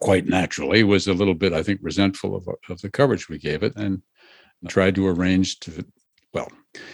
quite 0.00 0.26
naturally 0.26 0.84
was 0.84 1.06
a 1.08 1.14
little 1.14 1.34
bit, 1.34 1.52
I 1.52 1.62
think, 1.62 1.80
resentful 1.82 2.36
of, 2.36 2.48
of 2.68 2.80
the 2.80 2.90
coverage 2.90 3.28
we 3.28 3.38
gave 3.38 3.62
it 3.62 3.74
and 3.76 4.02
tried 4.68 4.94
to 4.96 5.06
arrange 5.06 5.60
to, 5.60 5.84
well, 6.32 6.48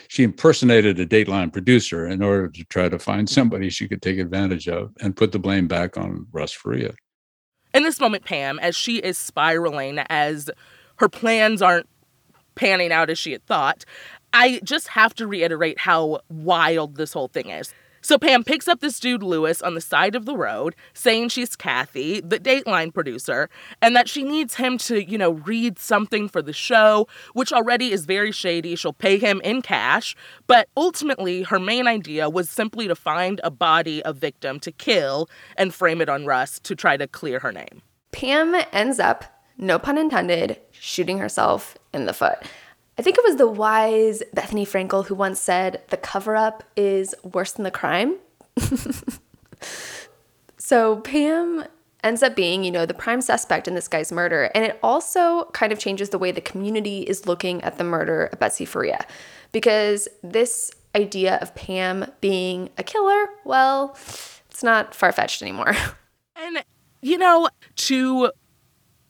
she 0.09 0.23
impersonated 0.23 0.99
a 0.99 1.07
Dateline 1.07 1.53
producer 1.53 2.07
in 2.07 2.23
order 2.23 2.49
to 2.49 2.65
try 2.65 2.89
to 2.89 2.99
find 2.99 3.29
somebody 3.29 3.69
she 3.69 3.89
could 3.89 4.03
take 4.03 4.19
advantage 4.19 4.69
of 4.69 4.93
and 5.01 5.17
put 5.17 5.33
the 5.33 5.39
blame 5.39 5.67
back 5.67 5.97
on 5.97 6.27
Russ 6.33 6.53
Faria. 6.53 6.95
In 7.73 7.83
this 7.83 8.01
moment, 8.01 8.25
Pam, 8.25 8.59
as 8.61 8.77
she 8.77 8.99
is 8.99 9.19
spiraling, 9.19 9.99
as 10.09 10.49
her 10.97 11.09
plans 11.09 11.61
aren't 11.61 11.89
panning 12.55 12.93
out 12.93 13.11
as 13.11 13.19
she 13.19 13.33
had 13.33 13.45
thought, 13.47 13.85
I 14.33 14.61
just 14.63 14.89
have 14.89 15.15
to 15.15 15.27
reiterate 15.27 15.79
how 15.79 16.21
wild 16.29 16.97
this 16.97 17.13
whole 17.13 17.29
thing 17.29 17.51
is. 17.51 17.75
So 18.05 18.19
Pam 18.19 18.45
picks 18.45 18.69
up 18.69 18.81
this 18.81 19.01
dude, 19.01 19.23
Lewis, 19.23 19.63
on 19.63 19.73
the 19.73 19.81
side 19.81 20.15
of 20.15 20.27
the 20.27 20.37
road, 20.37 20.77
saying 20.93 21.31
she's 21.31 21.57
Kathy, 21.57 22.21
the 22.21 22.39
Dateline 22.39 22.93
producer, 22.93 23.49
and 23.81 23.97
that 23.97 24.11
she 24.11 24.23
needs 24.23 24.57
him 24.57 24.77
to, 24.77 25.03
you 25.03 25.17
know, 25.17 25.31
read 25.31 25.79
something 25.79 26.29
for 26.29 26.43
the 26.43 26.53
show, 26.53 27.09
which 27.33 27.51
already 27.51 27.93
is 27.93 28.05
very 28.05 28.31
shady. 28.31 28.77
She'll 28.77 28.93
pay 28.93 29.17
him 29.17 29.41
in 29.43 29.63
cash. 29.63 30.15
But 30.47 30.69
ultimately, 30.77 31.45
her 31.45 31.59
main 31.59 31.87
idea 31.87 32.29
was 32.29 32.51
simply 32.51 32.89
to 32.89 32.95
find 32.95 33.41
a 33.43 33.51
body, 33.51 34.03
a 34.05 34.13
victim 34.13 34.61
to 34.61 34.71
kill, 34.71 35.31
and 35.57 35.73
frame 35.73 36.03
it 36.03 36.11
on 36.11 36.27
Russ 36.27 36.61
to 36.61 36.77
try 36.77 36.99
to 36.99 37.07
clear 37.07 37.39
her 37.39 37.53
name. 37.53 37.81
Pam 38.13 38.55
ends 38.71 38.99
up, 38.99 39.25
no 39.57 39.79
pun 39.79 39.97
intended, 39.97 40.61
shooting 40.73 41.17
herself 41.17 41.79
in 41.95 42.05
the 42.05 42.13
foot. 42.13 42.37
I 42.97 43.03
think 43.03 43.19
it 43.19 43.25
was 43.25 43.37
the 43.37 43.49
wise 43.49 44.23
Bethenny 44.35 44.67
Frankel 44.67 45.07
who 45.07 45.15
once 45.15 45.41
said, 45.41 45.83
the 45.89 45.97
cover 45.97 46.37
up 46.37 46.63
is 46.77 47.15
worse 47.23 47.53
than 47.53 47.65
the 47.65 47.71
crime. 47.71 48.17
so 50.59 51.01
Pam 51.01 51.65
ends 52.05 52.23
up 52.23 52.37
being, 52.37 52.63
you 52.63 52.71
know, 52.71 52.87
the 52.87 52.95
prime 52.95 53.21
suspect 53.21 53.67
in 53.67 53.75
this 53.75 53.89
guy's 53.89 54.13
murder. 54.13 54.51
And 54.55 54.65
it 54.65 54.79
also 54.83 55.47
kind 55.53 55.73
of 55.73 55.79
changes 55.79 56.11
the 56.11 56.19
way 56.19 56.31
the 56.31 56.41
community 56.41 57.01
is 57.01 57.27
looking 57.27 57.63
at 57.63 57.79
the 57.79 57.85
murder 57.85 58.27
of 58.27 58.39
Betsy 58.39 58.65
Faria. 58.65 59.05
Because 59.51 60.07
this 60.23 60.71
idea 60.95 61.39
of 61.41 61.55
Pam 61.55 62.11
being 62.21 62.71
a 62.79 62.85
killer, 62.85 63.27
well, 63.45 63.97
it's 64.51 64.63
not 64.63 64.95
far 64.95 65.11
fetched 65.11 65.43
anymore. 65.43 65.75
And, 66.37 66.65
you 67.01 67.17
know, 67.17 67.49
to 67.77 68.33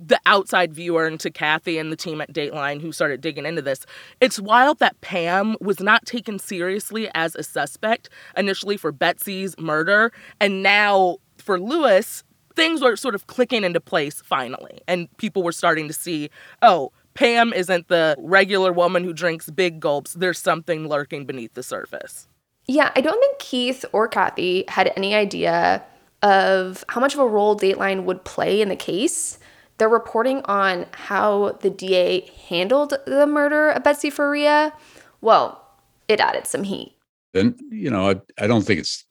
the 0.01 0.21
outside 0.27 0.73
viewer 0.73 1.07
and 1.07 1.21
to 1.21 1.31
Kathy 1.31 1.79
and 1.79 1.91
the 1.91 1.97
team 1.97 2.21
at 2.21 2.33
Dateline 2.33 2.81
who 2.81 2.93
started 2.93 3.21
digging 3.21 3.47
into 3.47 3.63
this, 3.63 3.87
it's 4.21 4.41
wild 4.41 4.79
that 4.81 5.01
Pam 5.01 5.57
was 5.61 5.81
not 5.81 6.05
taken 6.05 6.39
seriously 6.39 7.09
as 7.15 7.35
a 7.37 7.43
suspect 7.43 8.09
initially 8.37 8.77
for 8.77 8.93
Betsy's 8.93 9.57
murder. 9.59 10.13
And 10.41 10.63
now 10.63 11.19
for 11.39 11.61
Lewis, 11.61 12.25
things 12.57 12.83
were 12.83 12.97
sort 12.97 13.15
of 13.15 13.27
clicking 13.27 13.65
into 13.65 13.81
place 13.81 14.21
finally. 14.23 14.81
And 14.89 15.15
people 15.17 15.43
were 15.43 15.53
starting 15.53 15.89
to 15.89 15.95
see, 15.95 16.31
oh, 16.63 16.93
Pam 17.15 17.53
isn't 17.53 17.89
the 17.89 18.17
regular 18.19 18.73
woman 18.73 19.05
who 19.05 19.13
drinks 19.13 19.49
big 19.51 19.79
gulps. 19.79 20.15
There's 20.15 20.39
something 20.39 20.89
lurking 20.89 21.27
beneath 21.27 21.55
the 21.55 21.63
surface. 21.63 22.29
Yeah, 22.67 22.91
I 22.97 23.01
don't 23.01 23.21
think 23.21 23.39
Keith 23.39 23.85
or 23.93 24.09
Kathy 24.09 24.65
had 24.69 24.93
any 24.97 25.15
idea 25.15 25.85
of 26.23 26.85
how 26.89 27.01
much 27.01 27.15
of 27.15 27.21
a 27.21 27.27
role 27.27 27.57
Dateline 27.57 28.05
would 28.05 28.25
play 28.25 28.61
in 28.61 28.69
the 28.69 28.77
case. 28.77 29.39
They're 29.79 29.89
reporting 29.89 30.43
on 30.45 30.87
how 30.93 31.59
the 31.61 31.71
DA 31.71 32.31
handled 32.49 32.95
the 33.07 33.27
murder 33.27 33.71
of 33.71 33.83
Betsy 33.83 34.11
Faria. 34.11 34.73
Well, 35.21 35.61
it 36.09 36.21
added 36.21 36.47
some 36.47 36.65
heat. 36.65 36.97
And, 37.35 37.59
you 37.71 37.91
know, 37.91 38.11
I, 38.11 38.21
I 38.39 38.47
don't 38.47 38.63
think 38.63 38.81
it's 38.81 39.05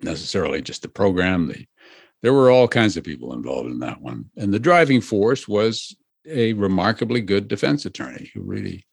necessarily 0.00 0.60
just 0.60 0.82
the 0.82 0.88
program. 0.88 1.48
The, 1.48 1.66
there 2.22 2.32
were 2.32 2.50
all 2.50 2.68
kinds 2.68 2.96
of 2.96 3.04
people 3.04 3.32
involved 3.32 3.70
in 3.70 3.78
that 3.80 4.00
one. 4.00 4.30
And 4.36 4.52
the 4.52 4.58
driving 4.58 5.00
force 5.00 5.46
was 5.46 5.94
a 6.26 6.52
remarkably 6.54 7.20
good 7.20 7.48
defense 7.48 7.84
attorney 7.84 8.30
who 8.34 8.42
really 8.42 8.84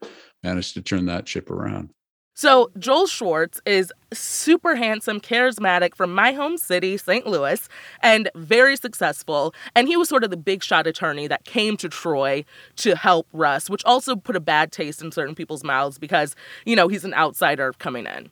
managed 0.43 0.73
to 0.75 0.81
turn 0.81 1.05
that 1.07 1.27
ship 1.27 1.49
around. 1.49 1.91
So, 2.39 2.71
Joel 2.79 3.07
Schwartz 3.07 3.59
is 3.65 3.91
super 4.13 4.77
handsome, 4.77 5.19
charismatic 5.19 5.93
from 5.93 6.15
my 6.15 6.31
home 6.31 6.57
city, 6.57 6.95
St. 6.95 7.27
Louis, 7.27 7.67
and 8.01 8.29
very 8.33 8.77
successful. 8.77 9.53
And 9.75 9.89
he 9.89 9.97
was 9.97 10.07
sort 10.07 10.23
of 10.23 10.29
the 10.29 10.37
big 10.37 10.63
shot 10.63 10.87
attorney 10.87 11.27
that 11.27 11.43
came 11.43 11.75
to 11.75 11.89
Troy 11.89 12.45
to 12.77 12.95
help 12.95 13.27
Russ, 13.33 13.69
which 13.69 13.83
also 13.83 14.15
put 14.15 14.37
a 14.37 14.39
bad 14.39 14.71
taste 14.71 15.01
in 15.01 15.11
certain 15.11 15.35
people's 15.35 15.65
mouths 15.65 15.97
because, 15.97 16.33
you 16.63 16.77
know, 16.77 16.87
he's 16.87 17.03
an 17.03 17.13
outsider 17.13 17.73
coming 17.73 18.05
in. 18.05 18.29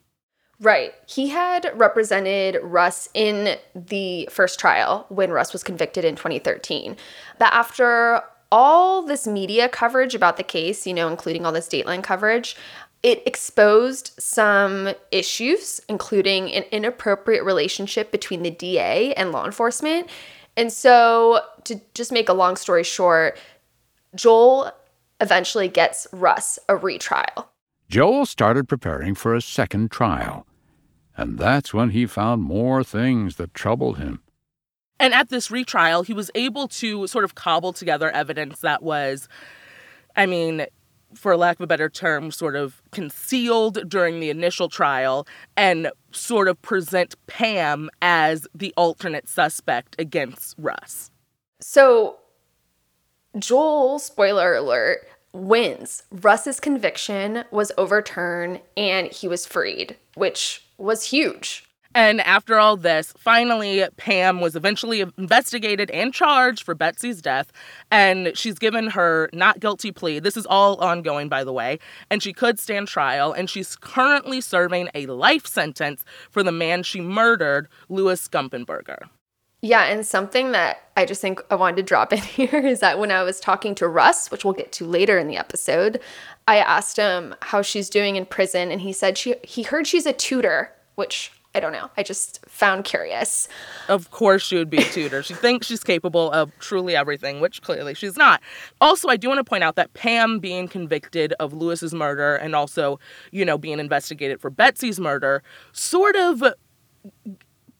Right. 0.58 0.94
He 1.06 1.28
had 1.28 1.70
represented 1.74 2.60
Russ 2.62 3.10
in 3.12 3.58
the 3.74 4.26
first 4.32 4.58
trial 4.58 5.04
when 5.10 5.32
Russ 5.32 5.52
was 5.52 5.62
convicted 5.62 6.06
in 6.06 6.16
2013. 6.16 6.96
But 7.38 7.52
after 7.52 8.22
all 8.50 9.02
this 9.02 9.26
media 9.26 9.68
coverage 9.68 10.14
about 10.14 10.36
the 10.36 10.42
case, 10.42 10.86
you 10.86 10.94
know, 10.94 11.08
including 11.08 11.44
all 11.44 11.52
this 11.52 11.68
Dateline 11.68 12.02
coverage, 12.02 12.56
it 13.02 13.22
exposed 13.26 14.12
some 14.18 14.94
issues, 15.12 15.80
including 15.88 16.52
an 16.52 16.64
inappropriate 16.72 17.44
relationship 17.44 18.10
between 18.10 18.42
the 18.42 18.50
DA 18.50 19.14
and 19.14 19.32
law 19.32 19.44
enforcement. 19.44 20.08
And 20.56 20.72
so, 20.72 21.40
to 21.64 21.80
just 21.94 22.10
make 22.10 22.28
a 22.28 22.32
long 22.32 22.56
story 22.56 22.82
short, 22.82 23.38
Joel 24.14 24.72
eventually 25.20 25.68
gets 25.68 26.06
Russ 26.12 26.58
a 26.68 26.76
retrial. 26.76 27.50
Joel 27.88 28.26
started 28.26 28.68
preparing 28.68 29.14
for 29.14 29.34
a 29.34 29.40
second 29.40 29.90
trial, 29.90 30.46
and 31.16 31.38
that's 31.38 31.72
when 31.72 31.90
he 31.90 32.06
found 32.06 32.42
more 32.42 32.82
things 32.82 33.36
that 33.36 33.54
troubled 33.54 33.98
him. 33.98 34.20
And 35.00 35.14
at 35.14 35.28
this 35.28 35.50
retrial, 35.50 36.02
he 36.02 36.12
was 36.12 36.30
able 36.34 36.66
to 36.68 37.06
sort 37.06 37.24
of 37.24 37.36
cobble 37.36 37.72
together 37.72 38.10
evidence 38.10 38.60
that 38.60 38.82
was, 38.82 39.28
I 40.16 40.26
mean, 40.26 40.66
for 41.14 41.36
lack 41.36 41.56
of 41.56 41.62
a 41.62 41.66
better 41.66 41.88
term, 41.88 42.30
sort 42.30 42.56
of 42.56 42.82
concealed 42.90 43.88
during 43.88 44.20
the 44.20 44.30
initial 44.30 44.68
trial 44.68 45.26
and 45.56 45.90
sort 46.12 46.48
of 46.48 46.60
present 46.62 47.14
Pam 47.26 47.90
as 48.02 48.46
the 48.54 48.72
alternate 48.76 49.28
suspect 49.28 49.96
against 49.98 50.54
Russ. 50.58 51.10
So, 51.60 52.16
Joel, 53.38 53.98
spoiler 53.98 54.54
alert, 54.54 55.08
wins. 55.32 56.04
Russ's 56.10 56.60
conviction 56.60 57.44
was 57.50 57.72
overturned 57.76 58.60
and 58.76 59.08
he 59.08 59.28
was 59.28 59.46
freed, 59.46 59.96
which 60.14 60.64
was 60.78 61.04
huge. 61.04 61.67
And 61.94 62.20
after 62.20 62.58
all 62.58 62.76
this, 62.76 63.14
finally, 63.16 63.84
Pam 63.96 64.40
was 64.40 64.54
eventually 64.54 65.00
investigated 65.00 65.90
and 65.90 66.12
charged 66.12 66.62
for 66.62 66.74
Betsy's 66.74 67.22
death. 67.22 67.50
And 67.90 68.32
she's 68.36 68.58
given 68.58 68.88
her 68.90 69.30
not 69.32 69.60
guilty 69.60 69.90
plea. 69.90 70.18
This 70.18 70.36
is 70.36 70.46
all 70.46 70.76
ongoing, 70.76 71.28
by 71.28 71.44
the 71.44 71.52
way. 71.52 71.78
And 72.10 72.22
she 72.22 72.32
could 72.32 72.58
stand 72.58 72.88
trial. 72.88 73.32
And 73.32 73.48
she's 73.48 73.74
currently 73.74 74.40
serving 74.40 74.90
a 74.94 75.06
life 75.06 75.46
sentence 75.46 76.04
for 76.30 76.42
the 76.42 76.52
man 76.52 76.82
she 76.82 77.00
murdered, 77.00 77.68
Louis 77.88 78.28
Gumpenberger. 78.28 79.08
Yeah, 79.60 79.84
and 79.84 80.06
something 80.06 80.52
that 80.52 80.82
I 80.96 81.04
just 81.04 81.20
think 81.20 81.40
I 81.50 81.56
wanted 81.56 81.76
to 81.76 81.82
drop 81.82 82.12
in 82.12 82.18
here 82.22 82.64
is 82.64 82.80
that 82.80 82.98
when 82.98 83.10
I 83.10 83.22
was 83.22 83.40
talking 83.40 83.74
to 83.76 83.88
Russ, 83.88 84.30
which 84.30 84.44
we'll 84.44 84.54
get 84.54 84.72
to 84.72 84.84
later 84.86 85.18
in 85.18 85.26
the 85.26 85.36
episode, 85.36 86.00
I 86.46 86.58
asked 86.58 86.96
him 86.96 87.34
how 87.42 87.62
she's 87.62 87.90
doing 87.90 88.16
in 88.16 88.26
prison, 88.26 88.70
and 88.70 88.80
he 88.80 88.92
said 88.92 89.18
she 89.18 89.34
he 89.42 89.64
heard 89.64 89.86
she's 89.86 90.06
a 90.06 90.12
tutor, 90.12 90.72
which 90.94 91.32
I 91.54 91.60
don't 91.60 91.72
know. 91.72 91.90
I 91.96 92.02
just 92.02 92.44
found 92.46 92.84
curious. 92.84 93.48
Of 93.88 94.10
course, 94.10 94.42
she 94.42 94.56
would 94.56 94.68
be 94.68 94.78
a 94.78 94.84
tutor. 94.84 95.22
she 95.22 95.34
thinks 95.34 95.66
she's 95.66 95.82
capable 95.82 96.30
of 96.30 96.56
truly 96.58 96.94
everything, 96.94 97.40
which 97.40 97.62
clearly 97.62 97.94
she's 97.94 98.16
not. 98.16 98.42
Also, 98.80 99.08
I 99.08 99.16
do 99.16 99.28
want 99.28 99.38
to 99.38 99.44
point 99.44 99.64
out 99.64 99.74
that 99.76 99.94
Pam 99.94 100.38
being 100.40 100.68
convicted 100.68 101.32
of 101.40 101.52
Lewis's 101.52 101.94
murder 101.94 102.36
and 102.36 102.54
also, 102.54 103.00
you 103.32 103.44
know, 103.44 103.56
being 103.56 103.80
investigated 103.80 104.40
for 104.40 104.50
Betsy's 104.50 105.00
murder 105.00 105.42
sort 105.72 106.16
of 106.16 106.44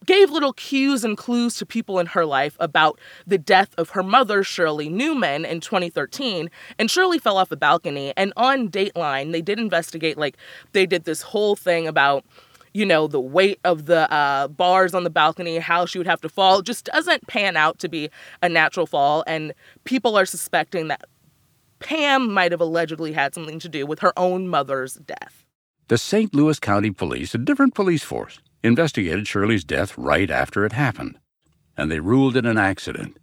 gave 0.08 0.30
little 0.30 0.54
cues 0.54 1.04
and 1.04 1.18
clues 1.18 1.56
to 1.58 1.66
people 1.66 1.98
in 1.98 2.06
her 2.06 2.24
life 2.24 2.56
about 2.60 2.98
the 3.26 3.36
death 3.36 3.74
of 3.76 3.90
her 3.90 4.02
mother, 4.02 4.42
Shirley 4.42 4.88
Neumann, 4.88 5.44
in 5.44 5.60
2013. 5.60 6.48
And 6.78 6.90
Shirley 6.90 7.18
fell 7.18 7.36
off 7.36 7.52
a 7.52 7.56
balcony. 7.56 8.14
And 8.16 8.32
on 8.34 8.70
Dateline, 8.70 9.32
they 9.32 9.42
did 9.42 9.58
investigate, 9.58 10.16
like, 10.16 10.38
they 10.72 10.86
did 10.86 11.04
this 11.04 11.20
whole 11.20 11.54
thing 11.54 11.86
about 11.86 12.24
you 12.74 12.84
know, 12.84 13.06
the 13.06 13.20
weight 13.20 13.60
of 13.64 13.86
the 13.86 14.10
uh, 14.12 14.48
bars 14.48 14.94
on 14.94 15.04
the 15.04 15.10
balcony, 15.10 15.58
how 15.58 15.86
she 15.86 15.98
would 15.98 16.06
have 16.06 16.20
to 16.22 16.28
fall, 16.28 16.62
just 16.62 16.86
doesn't 16.86 17.26
pan 17.26 17.56
out 17.56 17.78
to 17.80 17.88
be 17.88 18.10
a 18.42 18.48
natural 18.48 18.86
fall. 18.86 19.24
And 19.26 19.52
people 19.84 20.16
are 20.18 20.26
suspecting 20.26 20.88
that 20.88 21.04
Pam 21.78 22.32
might 22.32 22.52
have 22.52 22.60
allegedly 22.60 23.12
had 23.12 23.34
something 23.34 23.58
to 23.60 23.68
do 23.68 23.86
with 23.86 24.00
her 24.00 24.12
own 24.18 24.48
mother's 24.48 24.94
death. 24.94 25.44
The 25.88 25.98
St. 25.98 26.34
Louis 26.34 26.58
County 26.58 26.90
Police, 26.90 27.34
a 27.34 27.38
different 27.38 27.74
police 27.74 28.02
force, 28.02 28.40
investigated 28.62 29.26
Shirley's 29.26 29.64
death 29.64 29.96
right 29.96 30.30
after 30.30 30.64
it 30.64 30.72
happened, 30.72 31.18
and 31.76 31.90
they 31.90 32.00
ruled 32.00 32.36
it 32.36 32.44
an 32.44 32.58
accident. 32.58 33.16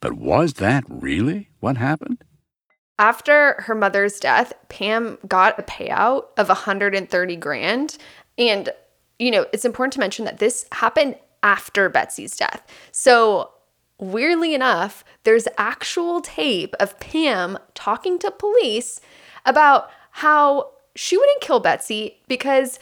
But 0.00 0.12
was 0.12 0.54
that 0.54 0.84
really 0.88 1.50
what 1.60 1.78
happened? 1.78 2.22
After 2.98 3.60
her 3.62 3.74
mother's 3.74 4.18
death, 4.18 4.52
Pam 4.68 5.18
got 5.28 5.58
a 5.58 5.62
payout 5.62 6.26
of 6.36 6.48
130 6.48 7.36
grand. 7.36 7.98
And, 8.38 8.70
you 9.18 9.30
know, 9.30 9.46
it's 9.52 9.64
important 9.64 9.92
to 9.94 10.00
mention 10.00 10.24
that 10.24 10.38
this 10.38 10.66
happened 10.72 11.16
after 11.42 11.88
Betsy's 11.88 12.36
death. 12.36 12.66
So, 12.92 13.50
weirdly 13.98 14.54
enough, 14.54 15.04
there's 15.24 15.46
actual 15.58 16.20
tape 16.20 16.74
of 16.80 16.98
Pam 16.98 17.58
talking 17.74 18.18
to 18.20 18.30
police 18.30 19.00
about 19.44 19.90
how 20.10 20.70
she 20.94 21.16
wouldn't 21.16 21.42
kill 21.42 21.60
Betsy 21.60 22.20
because 22.26 22.78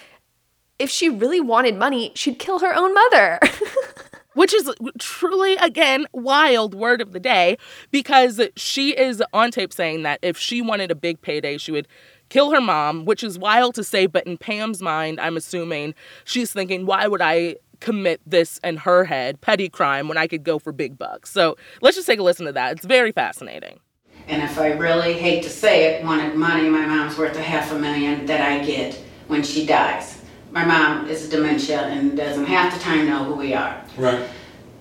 if 0.79 0.91
she 0.91 1.09
really 1.09 1.41
wanted 1.41 1.77
money, 1.77 2.13
she'd 2.15 2.39
kill 2.39 2.61
her 2.61 2.75
own 2.75 2.95
mother. 2.95 3.41
which 4.35 4.53
is 4.53 4.71
truly, 4.99 5.57
again, 5.57 6.07
wild 6.13 6.75
word 6.75 7.01
of 7.01 7.13
the 7.13 7.21
day 7.21 7.57
because 7.91 8.41
she 8.57 8.97
is 8.97 9.23
on 9.33 9.51
tape 9.51 9.73
saying 9.73 10.03
that 10.03 10.19
if 10.23 10.37
she 10.37 10.61
wanted 10.61 10.91
a 10.91 10.95
big 10.95 11.21
payday, 11.23 11.57
she 11.57 11.73
would 11.73 11.89
kill 12.29 12.51
her 12.51 12.61
mom, 12.61 13.05
which 13.05 13.23
is 13.23 13.39
wild 13.39 13.75
to 13.77 13.85
say, 13.85 14.07
but 14.07 14.27
in 14.27 14.37
Pam's 14.37 14.83
mind, 14.83 15.21
I'm 15.21 15.37
assuming 15.37 15.95
she's 16.25 16.53
thinking, 16.53 16.87
why 16.87 17.07
would 17.07 17.23
I 17.23 17.57
commit 17.81 18.21
this 18.27 18.59
in 18.65 18.79
her 18.79 19.05
head, 19.05 19.41
petty 19.41 19.69
crime, 19.69 20.09
when 20.09 20.19
I 20.19 20.27
could 20.27 20.43
go 20.43 20.59
for 20.59 20.73
big 20.73 20.99
bucks? 20.99 21.31
So 21.31 21.57
let's 21.81 21.97
just 21.97 22.07
take 22.07 22.19
a 22.19 22.23
listen 22.23 22.47
to 22.47 22.53
that. 22.53 22.77
It's 22.77 22.87
very 22.87 23.13
fascinating. 23.13 23.81
And 24.27 24.43
if 24.43 24.59
I 24.59 24.73
really 24.73 25.13
hate 25.13 25.43
to 25.43 25.51
say 25.51 25.95
it, 25.95 26.05
wanted 26.05 26.35
money, 26.35 26.69
my 26.69 26.87
mom's 26.87 27.19
worth 27.19 27.37
a 27.37 27.43
half 27.43 27.71
a 27.73 27.79
million 27.79 28.25
that 28.27 28.41
I 28.41 28.65
get 28.65 28.99
when 29.29 29.43
she 29.43 29.67
dies 29.67 30.14
my 30.55 30.65
mom 30.65 31.09
is 31.09 31.29
dementia 31.29 31.81
and 31.81 32.17
doesn't 32.17 32.47
half 32.47 32.73
the 32.73 32.79
time 32.79 33.07
know 33.07 33.25
who 33.25 33.35
we 33.35 33.55
are. 33.55 33.85
Right. 33.99 34.25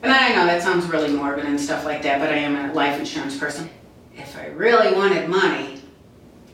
And 0.03 0.11
I 0.11 0.29
know 0.29 0.45
that 0.45 0.61
sounds 0.61 0.85
really 0.85 1.11
morbid 1.11 1.45
and 1.45 1.59
stuff 1.59 1.83
like 1.83 2.03
that, 2.03 2.19
but 2.19 2.29
I 2.29 2.37
am 2.37 2.55
a 2.55 2.71
life 2.73 2.99
insurance 2.99 3.35
person. 3.37 3.71
If 4.15 4.37
I 4.37 4.47
really 4.47 4.95
wanted 4.95 5.27
money, 5.27 5.81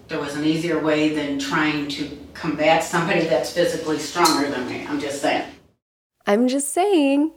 there 0.08 0.22
was 0.22 0.38
an 0.38 0.46
easier 0.46 0.80
way 0.80 1.14
than 1.14 1.38
trying 1.38 1.90
to 1.90 2.18
combat 2.34 2.82
somebody 2.82 3.26
that's 3.26 3.52
physically 3.52 4.00
stronger 4.00 4.50
than 4.50 4.70
me. 4.70 4.88
I'm 4.88 5.02
just 5.02 5.22
saying. 5.22 5.52
I'm 6.26 6.48
just 6.48 6.74
saying. 6.74 7.34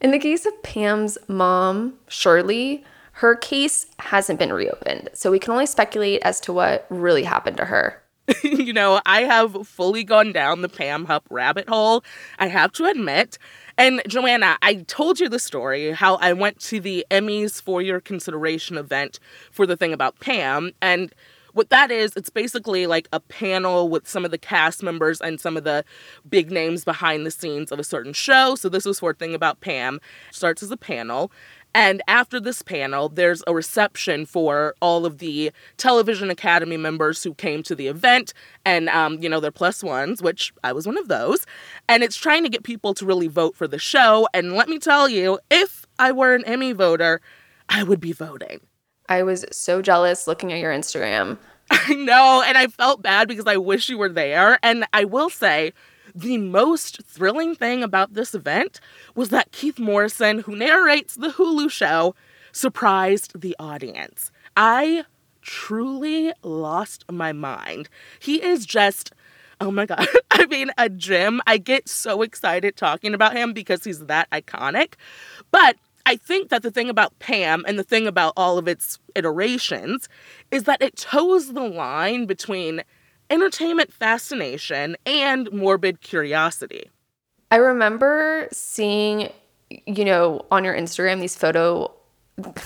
In 0.00 0.10
the 0.10 0.18
case 0.18 0.46
of 0.46 0.62
Pam's 0.62 1.18
mom, 1.28 1.98
Shirley, 2.08 2.82
her 3.16 3.36
case 3.36 3.88
hasn't 3.98 4.38
been 4.38 4.54
reopened, 4.54 5.10
so 5.12 5.30
we 5.30 5.38
can 5.38 5.52
only 5.52 5.66
speculate 5.66 6.22
as 6.22 6.40
to 6.40 6.52
what 6.52 6.86
really 6.88 7.24
happened 7.24 7.58
to 7.58 7.66
her. 7.66 8.01
you 8.42 8.72
know, 8.72 9.00
I 9.06 9.22
have 9.22 9.66
fully 9.66 10.04
gone 10.04 10.32
down 10.32 10.62
the 10.62 10.68
Pam 10.68 11.04
Hupp 11.06 11.24
rabbit 11.30 11.68
hole, 11.68 12.04
I 12.38 12.48
have 12.48 12.72
to 12.72 12.86
admit. 12.86 13.38
And 13.78 14.02
Joanna, 14.06 14.58
I 14.62 14.74
told 14.74 15.18
you 15.18 15.28
the 15.28 15.38
story 15.38 15.92
how 15.92 16.16
I 16.16 16.32
went 16.32 16.60
to 16.60 16.80
the 16.80 17.06
Emmys 17.10 17.60
for 17.60 17.80
Your 17.80 18.00
Consideration 18.00 18.76
event 18.76 19.18
for 19.50 19.66
the 19.66 19.76
thing 19.76 19.92
about 19.92 20.20
Pam. 20.20 20.72
And 20.82 21.12
what 21.52 21.70
that 21.70 21.90
is, 21.90 22.12
it's 22.16 22.30
basically 22.30 22.86
like 22.86 23.08
a 23.12 23.20
panel 23.20 23.88
with 23.88 24.08
some 24.08 24.24
of 24.24 24.30
the 24.30 24.38
cast 24.38 24.82
members 24.82 25.20
and 25.20 25.40
some 25.40 25.56
of 25.56 25.64
the 25.64 25.84
big 26.28 26.50
names 26.50 26.84
behind 26.84 27.26
the 27.26 27.30
scenes 27.30 27.70
of 27.70 27.78
a 27.78 27.84
certain 27.84 28.12
show. 28.12 28.54
So 28.54 28.68
this 28.68 28.84
was 28.84 29.00
for 29.00 29.10
a 29.10 29.14
thing 29.14 29.34
about 29.34 29.60
Pam. 29.60 30.00
Starts 30.30 30.62
as 30.62 30.70
a 30.70 30.76
panel. 30.76 31.30
And 31.74 32.02
after 32.06 32.38
this 32.38 32.62
panel, 32.62 33.08
there's 33.08 33.42
a 33.46 33.54
reception 33.54 34.26
for 34.26 34.74
all 34.80 35.06
of 35.06 35.18
the 35.18 35.52
Television 35.76 36.30
Academy 36.30 36.76
members 36.76 37.22
who 37.22 37.34
came 37.34 37.62
to 37.64 37.74
the 37.74 37.86
event. 37.86 38.34
And, 38.64 38.88
um, 38.90 39.22
you 39.22 39.28
know, 39.28 39.40
they're 39.40 39.50
plus 39.50 39.82
ones, 39.82 40.22
which 40.22 40.52
I 40.62 40.72
was 40.72 40.86
one 40.86 40.98
of 40.98 41.08
those. 41.08 41.46
And 41.88 42.02
it's 42.02 42.16
trying 42.16 42.42
to 42.42 42.50
get 42.50 42.62
people 42.62 42.94
to 42.94 43.06
really 43.06 43.28
vote 43.28 43.56
for 43.56 43.66
the 43.66 43.78
show. 43.78 44.28
And 44.34 44.54
let 44.54 44.68
me 44.68 44.78
tell 44.78 45.08
you, 45.08 45.38
if 45.50 45.86
I 45.98 46.12
were 46.12 46.34
an 46.34 46.44
Emmy 46.44 46.72
voter, 46.72 47.20
I 47.68 47.82
would 47.82 48.00
be 48.00 48.12
voting. 48.12 48.60
I 49.08 49.22
was 49.22 49.44
so 49.50 49.82
jealous 49.82 50.26
looking 50.26 50.52
at 50.52 50.58
your 50.58 50.72
Instagram. 50.72 51.38
I 51.70 51.94
know. 51.94 52.42
And 52.46 52.58
I 52.58 52.66
felt 52.66 53.02
bad 53.02 53.28
because 53.28 53.46
I 53.46 53.56
wish 53.56 53.88
you 53.88 53.98
were 53.98 54.08
there. 54.08 54.58
And 54.62 54.84
I 54.92 55.04
will 55.04 55.30
say, 55.30 55.72
the 56.14 56.38
most 56.38 57.02
thrilling 57.04 57.54
thing 57.54 57.82
about 57.82 58.14
this 58.14 58.34
event 58.34 58.80
was 59.14 59.30
that 59.30 59.52
Keith 59.52 59.78
Morrison, 59.78 60.40
who 60.40 60.56
narrates 60.56 61.16
the 61.16 61.28
Hulu 61.28 61.70
show, 61.70 62.14
surprised 62.52 63.40
the 63.40 63.56
audience. 63.58 64.30
I 64.56 65.04
truly 65.40 66.32
lost 66.42 67.04
my 67.10 67.32
mind. 67.32 67.88
He 68.20 68.42
is 68.42 68.64
just 68.64 69.12
oh 69.60 69.70
my 69.70 69.86
god 69.86 70.06
i 70.32 70.44
mean 70.46 70.72
a 70.76 70.88
gem 70.88 71.40
i 71.46 71.56
get 71.56 71.88
so 71.88 72.22
excited 72.22 72.76
talking 72.76 73.14
about 73.14 73.36
him 73.36 73.52
because 73.52 73.84
he's 73.84 74.06
that 74.06 74.28
iconic 74.30 74.94
but 75.52 75.76
i 76.04 76.16
think 76.16 76.48
that 76.48 76.62
the 76.62 76.70
thing 76.70 76.90
about 76.90 77.16
pam 77.20 77.64
and 77.68 77.78
the 77.78 77.84
thing 77.84 78.08
about 78.08 78.32
all 78.36 78.58
of 78.58 78.66
its 78.66 78.98
iterations 79.14 80.08
is 80.50 80.64
that 80.64 80.82
it 80.82 80.96
toes 80.96 81.52
the 81.52 81.62
line 81.62 82.26
between 82.26 82.82
entertainment 83.32 83.92
fascination 83.92 84.96
and 85.06 85.50
morbid 85.52 86.00
curiosity 86.00 86.90
I 87.52 87.56
remember 87.56 88.48
seeing, 88.50 89.30
you 89.68 90.06
know, 90.06 90.46
on 90.50 90.64
your 90.64 90.74
Instagram 90.74 91.20
these 91.20 91.36
photo, 91.36 91.92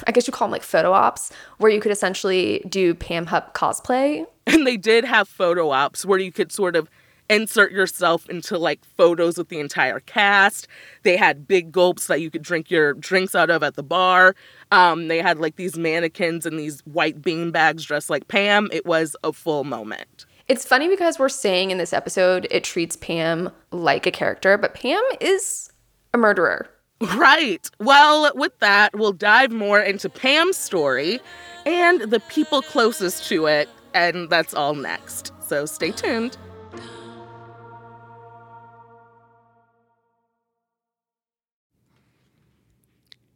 I 0.07 0.13
guess 0.13 0.29
you 0.29 0.33
call 0.33 0.47
them 0.47 0.53
like 0.53 0.63
photo 0.63 0.93
ops, 0.93 1.33
where 1.59 1.73
you 1.73 1.81
could 1.81 1.91
essentially 1.91 2.65
do 2.69 2.95
Pam 2.95 3.27
Hupp 3.27 3.53
cosplay. 3.53 4.25
and 4.47 4.65
they 4.65 4.77
did 4.77 5.05
have 5.05 5.29
photo 5.29 5.71
ops 5.71 6.07
where 6.07 6.21
you 6.21 6.31
could 6.31 6.53
sort 6.53 6.77
of 6.77 6.89
insert 7.29 7.73
yourself 7.73 8.31
into 8.31 8.57
like 8.57 8.85
photos 8.97 9.37
with 9.37 9.49
the 9.49 9.59
entire 9.59 9.99
cast. 9.99 10.69
They 11.03 11.17
had 11.17 11.49
big 11.49 11.73
gulps 11.73 12.07
that 12.07 12.21
you 12.21 12.31
could 12.31 12.43
drink 12.43 12.71
your 12.71 12.95
drinks 12.95 13.35
out 13.35 13.51
of 13.51 13.65
at 13.65 13.75
the 13.75 13.83
bar. 13.83 14.37
Um, 14.71 15.09
they 15.09 15.19
had 15.21 15.41
like 15.41 15.57
these 15.57 15.77
mannequins 15.77 16.47
and 16.47 16.61
these 16.61 16.79
white 16.83 17.23
bean 17.23 17.51
bags 17.51 17.85
dressed 17.85 18.09
like 18.09 18.29
Pam. 18.29 18.69
It 18.73 18.87
was 18.87 19.17
a 19.25 19.33
full 19.33 19.65
moment. 19.65 20.27
It's 20.49 20.65
funny 20.65 20.89
because 20.89 21.19
we're 21.19 21.29
saying 21.29 21.73
in 21.73 21.79
this 21.79 21.93
episode 21.93 22.47
it 22.53 22.63
treats 22.63 22.95
Pam 22.95 23.51
like 23.73 24.07
a 24.07 24.13
character, 24.13 24.57
but 24.57 24.75
Pam 24.75 25.03
is 25.21 25.73
a 26.15 26.19
murderer. 26.19 26.69
Right. 27.17 27.69
Well, 27.81 28.31
with 28.35 28.57
that, 28.61 28.97
we'll 28.97 29.13
dive 29.13 29.51
more 29.51 29.81
into 29.81 30.09
Pam's 30.09 30.57
story 30.57 31.21
and 31.67 32.03
the 32.03 32.21
people 32.21 32.63
closest 32.63 33.29
to 33.29 33.47
it, 33.47 33.69
and 33.93 34.31
that's 34.31 34.55
all 34.55 34.75
next. 34.75 35.33
So 35.41 35.67
stay 35.67 35.91
tuned. 35.91 36.39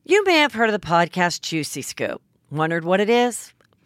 You 0.05 0.25
may 0.25 0.39
have 0.39 0.55
heard 0.55 0.71
of 0.71 0.81
the 0.81 0.87
podcast 0.87 1.41
Juicy 1.43 1.83
Scoop. 1.83 2.23
Wondered 2.51 2.85
what 2.85 3.01
it 3.01 3.11
is? 3.11 3.53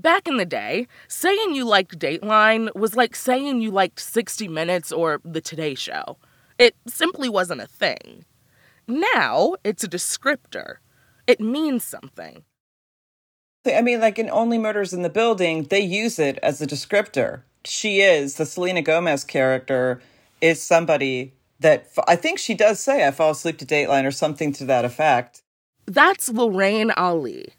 Back 0.00 0.26
in 0.26 0.38
the 0.38 0.46
day, 0.46 0.86
saying 1.08 1.54
you 1.54 1.66
liked 1.66 1.98
Dateline 1.98 2.74
was 2.74 2.96
like 2.96 3.14
saying 3.14 3.60
you 3.60 3.70
liked 3.70 4.00
60 4.00 4.48
Minutes 4.48 4.92
or 4.92 5.20
The 5.26 5.42
Today 5.42 5.74
Show. 5.74 6.16
It 6.58 6.74
simply 6.86 7.28
wasn't 7.28 7.60
a 7.60 7.66
thing. 7.66 8.24
Now, 8.88 9.56
it's 9.62 9.84
a 9.84 9.88
descriptor. 9.88 10.76
It 11.26 11.38
means 11.38 11.84
something. 11.84 12.44
I 13.66 13.82
mean, 13.82 14.00
like 14.00 14.18
in 14.18 14.30
Only 14.30 14.56
Murders 14.56 14.94
in 14.94 15.02
the 15.02 15.10
Building, 15.10 15.64
they 15.64 15.80
use 15.80 16.18
it 16.18 16.38
as 16.42 16.62
a 16.62 16.66
descriptor. 16.66 17.42
She 17.66 18.00
is, 18.00 18.36
the 18.36 18.46
Selena 18.46 18.80
Gomez 18.80 19.22
character, 19.22 20.00
is 20.40 20.62
somebody 20.62 21.34
that 21.58 21.88
I 22.08 22.16
think 22.16 22.38
she 22.38 22.54
does 22.54 22.80
say, 22.80 23.06
I 23.06 23.10
fall 23.10 23.32
asleep 23.32 23.58
to 23.58 23.66
Dateline 23.66 24.06
or 24.06 24.12
something 24.12 24.54
to 24.54 24.64
that 24.64 24.86
effect. 24.86 25.42
That's 25.84 26.30
Lorraine 26.30 26.90
Ali. 26.92 27.52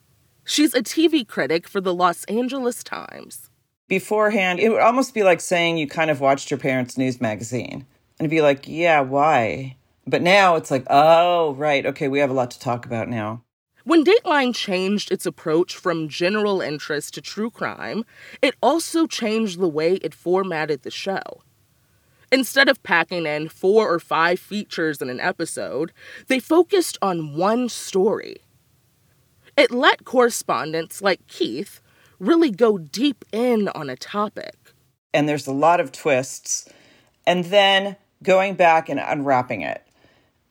She's 0.43 0.73
a 0.73 0.81
TV 0.81 1.27
critic 1.27 1.67
for 1.67 1.79
the 1.79 1.93
Los 1.93 2.23
Angeles 2.25 2.83
Times. 2.83 3.49
Beforehand, 3.87 4.59
it 4.59 4.69
would 4.69 4.81
almost 4.81 5.13
be 5.13 5.23
like 5.23 5.41
saying 5.41 5.77
you 5.77 5.87
kind 5.87 6.09
of 6.09 6.19
watched 6.19 6.49
your 6.49 6.57
parents' 6.57 6.97
news 6.97 7.21
magazine 7.21 7.85
and 8.19 8.29
be 8.29 8.41
like, 8.41 8.67
yeah, 8.67 9.01
why? 9.01 9.75
But 10.07 10.21
now 10.21 10.55
it's 10.55 10.71
like, 10.71 10.85
oh, 10.89 11.53
right, 11.53 11.85
okay, 11.85 12.07
we 12.07 12.19
have 12.19 12.29
a 12.29 12.33
lot 12.33 12.51
to 12.51 12.59
talk 12.59 12.85
about 12.85 13.07
now. 13.07 13.43
When 13.83 14.03
Dateline 14.03 14.53
changed 14.53 15.11
its 15.11 15.25
approach 15.25 15.75
from 15.75 16.07
general 16.07 16.61
interest 16.61 17.15
to 17.15 17.21
true 17.21 17.49
crime, 17.49 18.05
it 18.41 18.55
also 18.61 19.07
changed 19.07 19.59
the 19.59 19.67
way 19.67 19.95
it 19.95 20.13
formatted 20.13 20.83
the 20.83 20.91
show. 20.91 21.41
Instead 22.31 22.69
of 22.69 22.81
packing 22.83 23.25
in 23.25 23.49
four 23.49 23.91
or 23.91 23.99
five 23.99 24.39
features 24.39 25.01
in 25.01 25.09
an 25.09 25.19
episode, 25.19 25.91
they 26.27 26.39
focused 26.39 26.97
on 27.01 27.35
one 27.35 27.67
story. 27.69 28.37
It 29.57 29.71
let 29.71 30.05
correspondents 30.05 31.01
like 31.01 31.25
Keith 31.27 31.81
really 32.19 32.51
go 32.51 32.77
deep 32.77 33.25
in 33.31 33.67
on 33.69 33.89
a 33.89 33.95
topic. 33.95 34.55
And 35.13 35.27
there's 35.27 35.47
a 35.47 35.51
lot 35.51 35.79
of 35.79 35.91
twists. 35.91 36.69
And 37.25 37.45
then 37.45 37.97
going 38.23 38.55
back 38.55 38.89
and 38.89 38.99
unwrapping 38.99 39.61
it. 39.61 39.85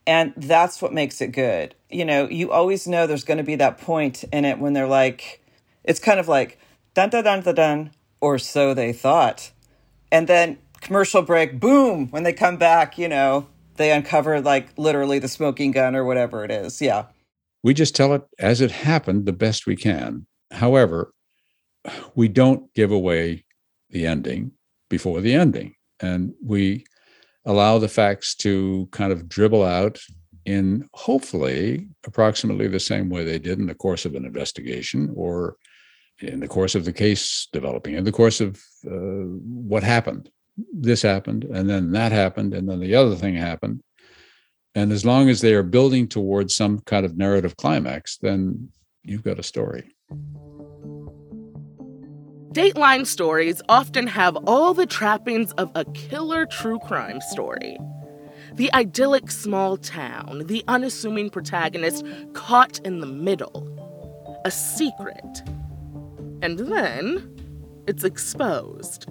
And 0.07 0.33
that's 0.37 0.83
what 0.83 0.93
makes 0.93 1.21
it 1.21 1.29
good. 1.29 1.75
You 1.89 2.05
know, 2.05 2.29
you 2.29 2.51
always 2.51 2.87
know 2.87 3.07
there's 3.07 3.25
going 3.25 3.39
to 3.39 3.45
be 3.45 3.57
that 3.57 3.79
point 3.79 4.25
in 4.33 4.45
it 4.45 4.59
when 4.59 4.73
they're 4.73 4.87
like, 4.87 5.45
it's 5.85 6.01
kind 6.01 6.19
of 6.19 6.29
like, 6.29 6.59
dun 6.95 7.11
dun 7.11 7.25
dun 7.25 7.43
dun 7.43 7.55
dun, 7.55 7.91
or 8.21 8.39
so 8.39 8.75
they 8.75 8.93
thought. 8.93 9.51
And 10.11 10.27
then 10.27 10.59
commercial 10.81 11.23
break, 11.23 11.61
boom, 11.61 12.09
when 12.09 12.23
they 12.23 12.33
come 12.33 12.57
back, 12.57 12.99
you 12.99 13.09
know, 13.09 13.47
they 13.77 13.93
uncover 13.93 14.41
like 14.41 14.69
literally 14.77 15.19
the 15.19 15.29
smoking 15.29 15.71
gun 15.71 15.95
or 15.95 16.05
whatever 16.05 16.45
it 16.45 16.51
is. 16.51 16.83
Yeah. 16.83 17.07
We 17.63 17.75
just 17.75 17.95
tell 17.95 18.15
it 18.15 18.23
as 18.39 18.61
it 18.61 18.71
happened 18.71 19.27
the 19.27 19.33
best 19.33 19.67
we 19.67 19.77
can. 19.77 20.27
However, 20.51 21.13
we 22.15 22.29
don't 22.29 22.73
give 22.75 22.91
away 22.91 23.45
the 23.91 24.07
ending 24.07 24.53
before 24.89 25.21
the 25.21 25.35
ending. 25.35 25.75
And 26.01 26.35
we 26.43 26.85
allow 27.45 27.79
the 27.79 27.89
facts 27.89 28.35
to 28.37 28.89
kind 28.93 29.13
of 29.13 29.29
dribble 29.29 29.65
out 29.65 29.99
in 30.47 30.89
hopefully 30.95 31.89
approximately 32.07 32.67
the 32.67 32.81
same 32.81 33.11
way 33.11 33.25
they 33.25 33.39
did 33.39 33.59
in 33.59 33.67
the 33.67 33.75
course 33.75 34.05
of 34.05 34.15
an 34.15 34.25
investigation 34.25 35.13
or 35.15 35.57
in 36.21 36.41
the 36.41 36.49
course 36.49 36.75
of 36.75 36.85
the 36.85 36.93
case 36.93 37.49
developing, 37.53 37.95
in 37.95 38.05
the 38.05 38.13
course 38.13 38.41
of 38.41 38.57
uh, 38.87 39.25
what 39.71 39.83
happened. 39.83 40.31
This 40.73 41.01
happened, 41.01 41.45
and 41.45 41.71
then 41.71 41.93
that 41.93 42.13
happened, 42.13 42.53
and 42.53 42.69
then 42.69 42.81
the 42.81 42.95
other 42.95 43.17
thing 43.17 43.35
happened. 43.35 43.83
And 44.75 44.93
as 44.93 45.05
long 45.05 45.29
as 45.29 45.41
they 45.41 45.55
are 45.55 45.65
building 45.65 46.07
towards 46.07 46.55
some 46.55 46.81
kind 46.81 47.05
of 47.05 47.17
narrative 47.17 47.57
climax, 47.57 48.19
then 48.19 48.71
you've 49.03 49.25
got 49.25 49.39
a 49.39 49.43
story. 49.43 49.95
Dateline 52.53 53.07
stories 53.07 53.63
often 53.69 54.07
have 54.09 54.37
all 54.47 54.75
the 54.75 54.87
trappings 54.87 55.53
of 55.53 55.71
a 55.75 55.85
killer 55.87 56.47
true 56.47 56.79
crime 56.81 57.21
story. 57.21 57.79
The 58.55 58.73
idyllic 58.73 59.31
small 59.31 59.77
town, 59.77 60.43
the 60.47 60.65
unassuming 60.67 61.31
protagonist 61.31 62.05
caught 62.33 62.81
in 62.81 63.01
the 63.01 63.07
middle, 63.07 64.41
a 64.45 64.51
secret. 64.51 65.43
And 66.43 66.59
then 66.59 67.37
it's 67.87 68.03
exposed. 68.03 69.07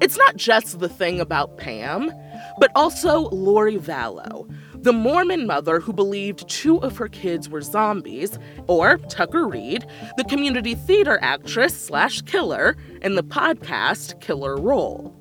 It's 0.00 0.16
not 0.16 0.36
just 0.36 0.78
the 0.78 0.88
thing 0.88 1.20
about 1.20 1.56
Pam, 1.56 2.12
but 2.58 2.70
also 2.74 3.28
Lori 3.30 3.76
Vallow, 3.76 4.48
the 4.74 4.92
Mormon 4.92 5.46
mother 5.46 5.80
who 5.80 5.92
believed 5.92 6.48
two 6.48 6.78
of 6.78 6.96
her 6.96 7.08
kids 7.08 7.48
were 7.48 7.60
zombies, 7.60 8.38
or 8.66 8.98
Tucker 9.08 9.46
Reed, 9.46 9.84
the 10.16 10.24
community 10.24 10.74
theater 10.74 11.18
actress 11.22 11.78
slash 11.78 12.22
killer 12.22 12.76
in 13.02 13.14
the 13.14 13.24
podcast 13.24 14.20
Killer 14.20 14.56
Role. 14.56 15.14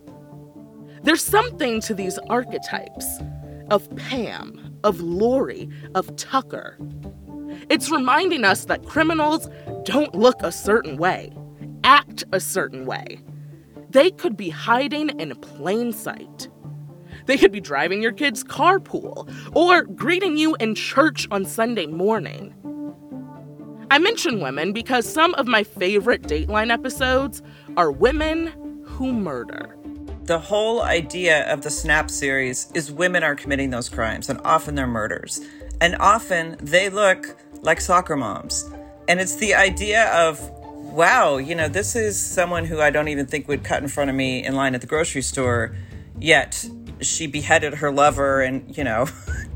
There's 1.04 1.24
something 1.24 1.82
to 1.82 1.94
these 1.94 2.18
archetypes 2.30 3.06
of 3.70 3.94
Pam, 3.96 4.78
of 4.84 5.02
Lori, 5.02 5.70
of 5.96 6.16
Tucker. 6.16 6.78
It's 7.70 7.90
reminding 7.90 8.46
us 8.46 8.66
that 8.66 8.86
criminals 8.86 9.50
don't 9.84 10.16
look 10.16 10.42
a 10.42 10.52
certain 10.52 10.98
way, 10.98 11.34
act 11.84 12.24
a 12.32 12.40
certain 12.40 12.86
way. 12.86 13.20
They 13.90 14.12
could 14.12 14.38
be 14.38 14.50
hiding 14.50 15.10
in 15.20 15.36
plain 15.36 15.94
sight. 15.94 16.48
They 17.26 17.38
could 17.38 17.52
be 17.52 17.60
driving 17.60 18.02
your 18.02 18.12
kid's 18.12 18.44
carpool 18.44 19.32
or 19.56 19.84
greeting 19.84 20.38
you 20.38 20.56
in 20.56 20.76
church 20.76 21.28
on 21.32 21.46
Sunday 21.46 21.88
morning. 21.88 22.54
I 23.92 23.98
mention 23.98 24.40
women 24.40 24.72
because 24.72 25.12
some 25.12 25.34
of 25.36 25.48
my 25.48 25.64
favorite 25.64 26.24
Dateline 26.24 26.72
episodes 26.72 27.42
are 27.78 27.92
women 27.92 28.84
who 28.86 29.12
murder. 29.12 29.76
The 30.24 30.38
whole 30.38 30.84
idea 30.84 31.52
of 31.52 31.64
the 31.64 31.72
Snap 31.72 32.12
series 32.12 32.72
is 32.76 32.92
women 32.92 33.24
are 33.24 33.34
committing 33.34 33.72
those 33.72 33.90
crimes, 33.90 34.30
and 34.30 34.40
often 34.46 34.76
they're 34.76 34.86
murders. 34.86 35.42
And 35.82 35.96
often 36.00 36.56
they 36.62 36.90
look 36.90 37.36
like 37.64 37.82
soccer 37.82 38.16
moms. 38.16 38.70
And 39.08 39.20
it's 39.20 39.38
the 39.38 39.56
idea 39.56 40.12
of, 40.14 40.40
wow, 41.00 41.38
you 41.38 41.56
know, 41.56 41.70
this 41.70 41.96
is 41.96 42.20
someone 42.20 42.66
who 42.66 42.82
I 42.82 42.90
don't 42.90 43.08
even 43.08 43.26
think 43.26 43.48
would 43.48 43.64
cut 43.64 43.82
in 43.82 43.88
front 43.88 44.10
of 44.10 44.18
me 44.18 44.44
in 44.44 44.54
line 44.54 44.76
at 44.76 44.82
the 44.82 44.88
grocery 44.88 45.22
store, 45.22 45.74
yet 46.20 46.66
she 47.00 47.26
beheaded 47.26 47.76
her 47.76 47.90
lover 47.90 48.42
and, 48.42 48.76
you 48.76 48.84
know, 48.84 49.08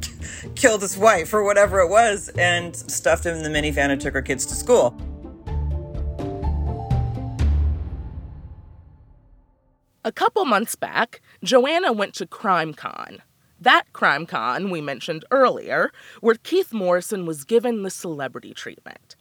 killed 0.56 0.82
his 0.82 0.98
wife 0.98 1.34
or 1.34 1.44
whatever 1.44 1.82
it 1.82 1.90
was 1.90 2.30
and 2.38 2.74
stuffed 2.74 3.26
him 3.26 3.36
in 3.36 3.44
the 3.44 3.50
minivan 3.50 3.90
and 3.90 4.00
took 4.00 4.14
her 4.14 4.22
kids 4.22 4.46
to 4.46 4.56
school. 4.56 4.96
A 10.06 10.14
couple 10.14 10.46
months 10.46 10.76
back, 10.76 11.20
Joanna 11.44 11.92
went 11.92 12.14
to 12.14 12.26
CrimeCon. 12.26 13.20
That 13.60 13.92
CrimeCon 13.92 14.72
we 14.72 14.80
mentioned 14.80 15.26
earlier, 15.30 15.92
where 16.22 16.36
Keith 16.36 16.72
Morrison 16.72 17.26
was 17.26 17.44
given 17.44 17.84
the 17.84 17.90
celebrity 17.90 18.54
treatment. 18.54 19.13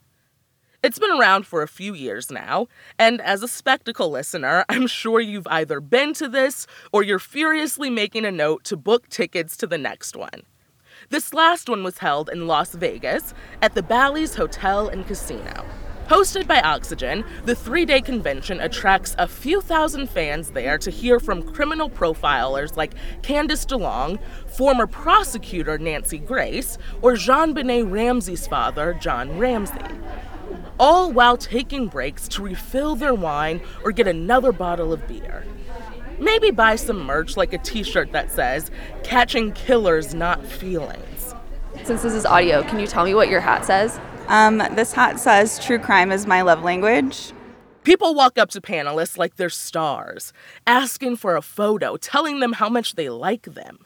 It's 0.83 0.99
been 0.99 1.17
around 1.17 1.47
for 1.47 1.61
a 1.61 1.67
few 1.69 1.93
years 1.93 2.29
now, 2.29 2.67
and 2.99 3.21
as 3.21 3.41
a 3.41 3.47
spectacle 3.47 4.09
listener, 4.09 4.65
I'm 4.67 4.85
sure 4.85 5.21
you've 5.21 5.47
either 5.47 5.79
been 5.79 6.13
to 6.15 6.27
this 6.27 6.67
or 6.91 7.03
you're 7.03 7.19
furiously 7.19 7.89
making 7.89 8.25
a 8.25 8.31
note 8.31 8.65
to 8.65 8.75
book 8.75 9.07
tickets 9.07 9.55
to 9.57 9.67
the 9.67 9.77
next 9.77 10.13
one. 10.13 10.43
This 11.09 11.33
last 11.33 11.69
one 11.69 11.85
was 11.85 11.99
held 11.99 12.29
in 12.29 12.47
Las 12.47 12.73
Vegas 12.73 13.33
at 13.61 13.75
the 13.75 13.81
Bally's 13.81 14.35
Hotel 14.35 14.89
and 14.89 15.07
Casino. 15.07 15.65
Hosted 16.09 16.47
by 16.47 16.59
Oxygen, 16.59 17.23
the 17.45 17.55
three 17.55 17.85
day 17.85 18.01
convention 18.01 18.59
attracts 18.59 19.15
a 19.17 19.25
few 19.25 19.61
thousand 19.61 20.09
fans 20.09 20.51
there 20.51 20.77
to 20.79 20.91
hear 20.91 21.17
from 21.17 21.53
criminal 21.53 21.89
profilers 21.89 22.75
like 22.75 22.95
Candice 23.21 23.65
DeLong, 23.65 24.19
former 24.49 24.85
prosecutor 24.85 25.77
Nancy 25.77 26.17
Grace, 26.17 26.77
or 27.01 27.13
JonBenét 27.13 27.89
Ramsey's 27.89 28.47
father, 28.47 28.97
John 28.99 29.39
Ramsey. 29.39 29.79
All 30.79 31.11
while 31.11 31.37
taking 31.37 31.87
breaks 31.87 32.27
to 32.29 32.41
refill 32.41 32.95
their 32.95 33.13
wine 33.13 33.61
or 33.83 33.91
get 33.91 34.07
another 34.07 34.51
bottle 34.51 34.91
of 34.91 35.07
beer. 35.07 35.45
Maybe 36.19 36.51
buy 36.51 36.75
some 36.75 37.03
merch 37.05 37.37
like 37.37 37.53
a 37.53 37.57
t 37.57 37.83
shirt 37.83 38.11
that 38.11 38.31
says, 38.31 38.71
Catching 39.03 39.51
Killers, 39.53 40.13
Not 40.13 40.45
Feelings. 40.45 41.35
Since 41.83 42.03
this 42.03 42.13
is 42.13 42.25
audio, 42.25 42.63
can 42.63 42.79
you 42.79 42.87
tell 42.87 43.03
me 43.03 43.13
what 43.13 43.29
your 43.29 43.41
hat 43.41 43.65
says? 43.65 43.99
Um, 44.27 44.59
this 44.75 44.93
hat 44.93 45.19
says 45.19 45.59
true 45.59 45.79
crime 45.79 46.11
is 46.11 46.25
my 46.25 46.41
love 46.41 46.63
language. 46.63 47.33
People 47.83 48.15
walk 48.15 48.37
up 48.37 48.49
to 48.51 48.61
panelists 48.61 49.17
like 49.17 49.35
they're 49.35 49.49
stars, 49.49 50.31
asking 50.65 51.17
for 51.17 51.35
a 51.35 51.41
photo, 51.41 51.97
telling 51.97 52.39
them 52.39 52.53
how 52.53 52.69
much 52.69 52.95
they 52.95 53.09
like 53.09 53.43
them. 53.43 53.85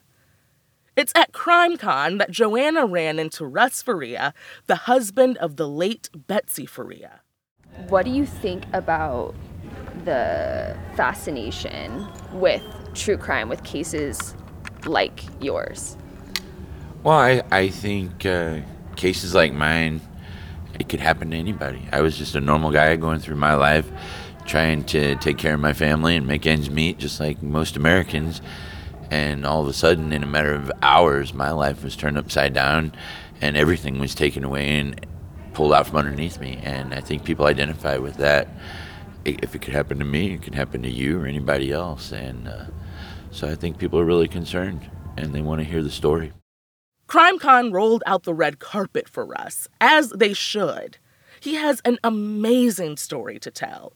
It's 0.97 1.11
at 1.13 1.31
CrimeCon 1.31 2.17
that 2.17 2.31
Joanna 2.31 2.87
ran 2.87 3.19
into 3.19 3.45
Russ 3.45 3.83
Faria, 3.83 4.33
the 4.65 4.75
husband 4.75 5.37
of 5.37 5.55
the 5.55 5.69
late 5.69 6.09
Betsy 6.25 6.65
Faria. 6.65 7.21
What 7.89 8.03
do 8.03 8.09
you 8.09 8.25
think 8.25 8.63
about 8.73 9.35
the 10.05 10.75
fascination 10.95 12.07
with 12.33 12.63
true 12.95 13.15
crime, 13.15 13.47
with 13.47 13.63
cases 13.63 14.33
like 14.87 15.21
yours? 15.39 15.97
Well, 17.03 17.19
I, 17.19 17.43
I 17.51 17.69
think 17.69 18.25
uh, 18.25 18.61
cases 18.95 19.35
like 19.35 19.53
mine, 19.53 20.01
it 20.79 20.89
could 20.89 20.99
happen 20.99 21.29
to 21.29 21.37
anybody. 21.37 21.87
I 21.91 22.01
was 22.01 22.17
just 22.17 22.33
a 22.33 22.41
normal 22.41 22.71
guy 22.71 22.95
going 22.95 23.19
through 23.19 23.35
my 23.35 23.53
life, 23.53 23.87
trying 24.47 24.83
to 24.85 25.15
take 25.17 25.37
care 25.37 25.53
of 25.53 25.59
my 25.59 25.73
family 25.73 26.15
and 26.15 26.25
make 26.25 26.47
ends 26.47 26.71
meet, 26.71 26.97
just 26.97 27.19
like 27.19 27.43
most 27.43 27.77
Americans. 27.77 28.41
And 29.09 29.45
all 29.45 29.61
of 29.61 29.67
a 29.67 29.73
sudden, 29.73 30.11
in 30.11 30.23
a 30.23 30.27
matter 30.27 30.53
of 30.53 30.71
hours, 30.81 31.33
my 31.33 31.51
life 31.51 31.83
was 31.83 31.95
turned 31.95 32.17
upside 32.17 32.53
down 32.53 32.93
and 33.41 33.55
everything 33.55 33.99
was 33.99 34.15
taken 34.15 34.43
away 34.43 34.79
and 34.79 35.05
pulled 35.53 35.73
out 35.73 35.87
from 35.87 35.97
underneath 35.97 36.39
me. 36.39 36.59
And 36.63 36.93
I 36.93 37.01
think 37.01 37.23
people 37.23 37.45
identify 37.45 37.97
with 37.97 38.17
that. 38.17 38.47
If 39.25 39.55
it 39.55 39.61
could 39.61 39.73
happen 39.73 39.99
to 39.99 40.05
me, 40.05 40.33
it 40.33 40.41
could 40.41 40.55
happen 40.55 40.81
to 40.83 40.89
you 40.89 41.21
or 41.21 41.25
anybody 41.25 41.71
else. 41.71 42.11
And 42.11 42.47
uh, 42.47 42.65
so 43.31 43.49
I 43.49 43.55
think 43.55 43.77
people 43.77 43.99
are 43.99 44.05
really 44.05 44.27
concerned 44.27 44.89
and 45.17 45.33
they 45.33 45.41
want 45.41 45.59
to 45.59 45.65
hear 45.65 45.83
the 45.83 45.89
story. 45.89 46.33
CrimeCon 47.07 47.73
rolled 47.73 48.03
out 48.05 48.23
the 48.23 48.33
red 48.33 48.59
carpet 48.59 49.07
for 49.07 49.25
Russ, 49.25 49.69
as 49.79 50.09
they 50.09 50.33
should. 50.33 50.97
He 51.39 51.55
has 51.55 51.81
an 51.85 51.97
amazing 52.03 52.97
story 52.97 53.39
to 53.39 53.49
tell. 53.49 53.93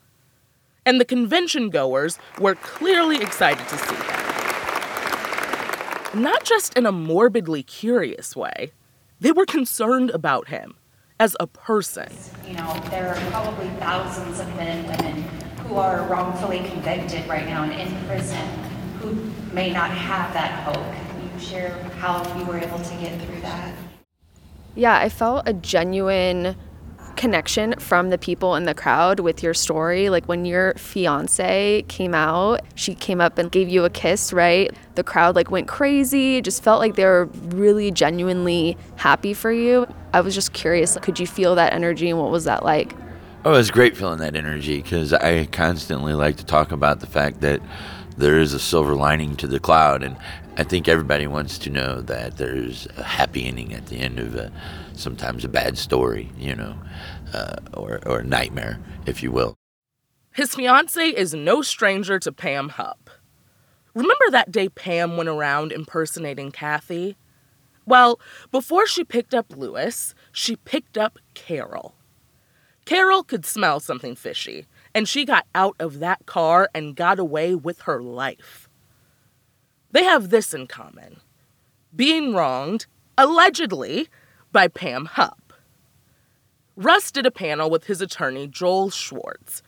And 0.86 1.00
the 1.00 1.06
convention 1.06 1.70
goers 1.70 2.18
were 2.40 2.56
clearly 2.56 3.18
excited 3.18 3.68
to 3.68 3.78
see 3.78 3.96
him. 3.96 4.21
Not 6.14 6.44
just 6.44 6.78
in 6.78 6.86
a 6.86 6.92
morbidly 6.92 7.64
curious 7.64 8.36
way, 8.36 8.74
they 9.22 9.32
were 9.32 9.46
concerned 9.46 10.10
about 10.10 10.50
him 10.50 10.76
as 11.22 11.38
a 11.40 11.48
person. 11.48 12.12
You 12.46 12.56
know, 12.56 12.82
there 12.90 13.16
are 13.16 13.32
probably 13.32 13.70
thousands 13.80 14.42
of 14.42 14.48
men 14.58 14.80
and 14.80 14.88
women 14.90 15.24
who 15.60 15.76
are 15.76 16.06
wrongfully 16.08 16.60
convicted 16.68 17.26
right 17.30 17.46
now 17.46 17.64
and 17.64 17.72
in 17.72 18.06
prison 18.08 18.46
who 19.00 19.14
may 19.54 19.72
not 19.72 19.90
have 19.92 20.34
that 20.34 20.64
hope 20.66 20.86
you 21.24 21.40
share 21.40 21.72
how 22.00 22.22
you 22.38 22.44
were 22.44 22.58
able 22.58 22.80
to 22.80 22.96
get 22.96 23.22
through 23.22 23.40
that? 23.40 23.74
Yeah, 24.76 24.98
I 24.98 25.08
felt 25.08 25.48
a 25.48 25.54
genuine 25.54 26.58
connection 27.16 27.74
from 27.80 28.10
the 28.10 28.18
people 28.18 28.56
in 28.56 28.66
the 28.66 28.74
crowd 28.74 29.20
with 29.20 29.44
your 29.44 29.54
story. 29.54 30.10
Like 30.10 30.26
when 30.26 30.46
your 30.46 30.74
fiance 30.76 31.84
came 31.88 32.14
out, 32.14 32.62
she 32.76 32.96
came 32.96 33.22
up 33.22 33.38
and 33.38 33.52
gave 33.52 33.70
you 33.70 33.86
a 33.86 33.90
kiss, 33.90 34.34
right? 34.34 34.72
The 34.96 35.04
crowd 35.04 35.36
like 35.36 35.52
went 35.52 35.68
crazy. 35.68 36.38
It 36.38 36.46
just 36.46 36.64
felt 36.64 36.80
like 36.80 36.96
they 36.96 37.06
were 37.06 37.26
really 37.50 37.92
genuinely 37.92 38.78
happy 38.96 39.34
for 39.34 39.52
you. 39.52 39.88
I 40.14 40.22
was 40.22 40.36
just 40.36 40.54
curious, 40.54 40.98
could 41.02 41.20
you 41.20 41.28
feel 41.28 41.56
that 41.56 41.74
energy 41.74 42.10
and 42.10 42.20
what 42.20 42.32
was 42.32 42.44
that 42.46 42.64
like? 42.64 42.96
Oh, 43.44 43.54
it 43.54 43.58
was 43.58 43.72
great 43.72 43.98
feeling 43.98 44.20
that 44.20 44.36
energy 44.36 44.82
because 44.82 45.14
I 45.14 45.46
constantly 45.46 46.14
like 46.14 46.38
to 46.38 46.46
talk 46.46 46.72
about 46.72 47.00
the 47.00 47.08
fact 47.08 47.42
that 47.42 47.62
there 48.18 48.38
is 48.38 48.54
a 48.54 48.60
silver 48.60 48.94
lining 48.94 49.36
to 49.38 49.48
the 49.48 49.60
cloud, 49.60 50.04
and 50.04 50.16
I 50.58 50.64
think 50.64 50.88
everybody 50.88 51.28
wants 51.28 51.58
to 51.60 51.70
know 51.70 52.02
that 52.02 52.38
there's 52.38 52.88
a 52.98 53.04
happy 53.04 53.46
ending 53.46 53.74
at 53.74 53.88
the 53.88 53.98
end 53.98 54.20
of 54.20 54.36
a, 54.36 54.52
sometimes 54.94 55.46
a 55.46 55.50
bad 55.50 55.78
story, 55.78 56.30
you 56.38 56.56
know, 56.56 56.76
uh, 57.34 57.56
or 57.74 58.02
or 58.06 58.20
a 58.20 58.24
nightmare, 58.24 58.80
if 59.06 59.24
you 59.24 59.32
will. 59.32 59.56
His 60.34 60.54
fiance 60.56 61.02
is 61.10 61.34
no 61.34 61.62
stranger 61.62 62.20
to 62.20 62.32
Pam 62.32 62.70
Hupp. 62.70 63.10
Remember 63.94 64.26
that 64.30 64.52
day 64.52 64.70
Pam 64.70 65.18
went 65.18 65.30
around 65.30 65.72
impersonating 65.72 66.52
Kathy? 66.52 67.18
Well, 67.86 68.20
before 68.52 68.88
she 68.88 69.04
picked 69.04 69.34
up 69.34 69.54
Lewis, 69.56 70.14
she 70.32 70.56
picked 70.56 70.98
up 70.98 71.20
Carol. 71.34 71.96
Carol 72.86 73.24
could 73.24 73.46
smell 73.46 73.80
something 73.80 74.16
fishy, 74.16 74.68
and 74.94 75.08
she 75.08 75.26
got 75.26 75.46
out 75.56 75.76
of 75.80 76.00
that 76.00 76.26
car 76.26 76.70
and 76.74 76.96
got 76.96 77.20
away 77.20 77.56
with 77.56 77.82
her 77.82 78.02
life. 78.02 78.70
They 79.92 80.04
have 80.04 80.30
this 80.30 80.54
in 80.54 80.68
common 80.68 81.22
being 81.94 82.34
wronged, 82.34 82.86
allegedly, 83.18 84.08
by 84.52 84.68
Pam 84.68 85.06
Hupp. 85.06 85.54
Russ 86.78 87.12
did 87.12 87.26
a 87.26 87.32
panel 87.32 87.70
with 87.70 87.86
his 87.86 88.02
attorney, 88.02 88.48
Joel 88.48 88.90
Schwartz. 88.90 89.62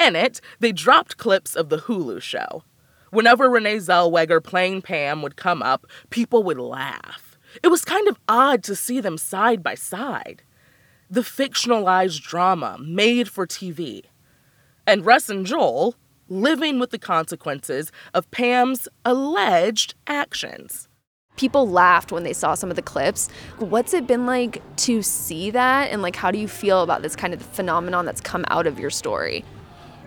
In 0.00 0.16
it, 0.16 0.40
they 0.58 0.72
dropped 0.72 1.18
clips 1.18 1.54
of 1.54 1.68
the 1.68 1.78
Hulu 1.78 2.22
show. 2.22 2.64
Whenever 3.10 3.48
Renee 3.48 3.76
Zellweger 3.76 4.42
playing 4.42 4.82
Pam 4.82 5.22
would 5.22 5.36
come 5.36 5.62
up, 5.62 5.86
people 6.10 6.42
would 6.42 6.58
laugh. 6.58 7.38
It 7.62 7.68
was 7.68 7.84
kind 7.84 8.08
of 8.08 8.18
odd 8.28 8.62
to 8.64 8.74
see 8.74 9.00
them 9.00 9.16
side 9.16 9.62
by 9.62 9.74
side. 9.74 10.42
The 11.08 11.20
fictionalized 11.20 12.22
drama 12.22 12.78
made 12.80 13.28
for 13.28 13.46
TV. 13.46 14.02
And 14.86 15.06
Russ 15.06 15.28
and 15.28 15.46
Joel 15.46 15.94
living 16.28 16.78
with 16.78 16.90
the 16.90 16.98
consequences 16.98 17.92
of 18.14 18.30
Pam's 18.30 18.88
alleged 19.04 19.94
actions. 20.06 20.88
People 21.36 21.68
laughed 21.68 22.12
when 22.12 22.22
they 22.22 22.32
saw 22.32 22.54
some 22.54 22.70
of 22.70 22.76
the 22.76 22.82
clips. 22.82 23.28
What's 23.58 23.92
it 23.92 24.06
been 24.06 24.24
like 24.24 24.62
to 24.76 25.02
see 25.02 25.50
that? 25.50 25.90
And 25.90 26.00
like, 26.00 26.16
how 26.16 26.30
do 26.30 26.38
you 26.38 26.48
feel 26.48 26.82
about 26.82 27.02
this 27.02 27.14
kind 27.14 27.34
of 27.34 27.42
phenomenon 27.42 28.06
that's 28.06 28.22
come 28.22 28.44
out 28.48 28.66
of 28.66 28.78
your 28.78 28.90
story? 28.90 29.44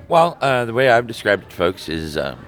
Well, 0.08 0.40
uh, 0.42 0.66
the 0.66 0.74
way 0.74 0.90
I've 0.90 1.06
described 1.06 1.44
it, 1.44 1.54
folks, 1.54 1.88
is 1.88 2.18
um, 2.18 2.44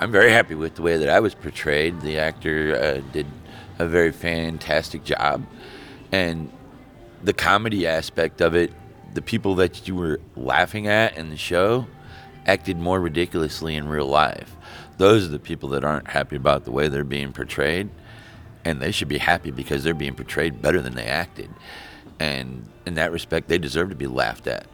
I'm 0.00 0.12
very 0.12 0.30
happy 0.30 0.54
with 0.54 0.74
the 0.74 0.82
way 0.82 0.98
that 0.98 1.08
I 1.08 1.18
was 1.18 1.34
portrayed. 1.34 2.02
The 2.02 2.18
actor 2.18 2.76
uh, 2.76 3.12
did 3.12 3.26
a 3.78 3.88
very 3.88 4.12
fantastic 4.12 5.02
job, 5.02 5.46
and 6.12 6.52
the 7.22 7.32
comedy 7.32 7.86
aspect 7.86 8.42
of 8.42 8.54
it, 8.54 8.70
the 9.14 9.22
people 9.22 9.54
that 9.54 9.88
you 9.88 9.94
were 9.94 10.20
laughing 10.36 10.88
at 10.88 11.16
in 11.16 11.30
the 11.30 11.38
show, 11.38 11.86
acted 12.48 12.78
more 12.78 12.98
ridiculously 12.98 13.76
in 13.76 13.88
real 13.88 14.06
life. 14.06 14.56
Those 14.96 15.24
are 15.24 15.28
the 15.28 15.38
people 15.38 15.68
that 15.70 15.84
aren't 15.84 16.08
happy 16.08 16.34
about 16.34 16.64
the 16.64 16.72
way 16.72 16.88
they're 16.88 17.04
being 17.04 17.32
portrayed, 17.32 17.90
and 18.64 18.80
they 18.80 18.90
should 18.90 19.06
be 19.06 19.18
happy 19.18 19.50
because 19.50 19.84
they're 19.84 19.94
being 19.94 20.14
portrayed 20.14 20.60
better 20.60 20.80
than 20.80 20.94
they 20.94 21.04
acted. 21.04 21.50
And 22.18 22.66
in 22.86 22.94
that 22.94 23.12
respect, 23.12 23.48
they 23.48 23.58
deserve 23.58 23.90
to 23.90 23.94
be 23.94 24.06
laughed 24.06 24.48
at. 24.48 24.66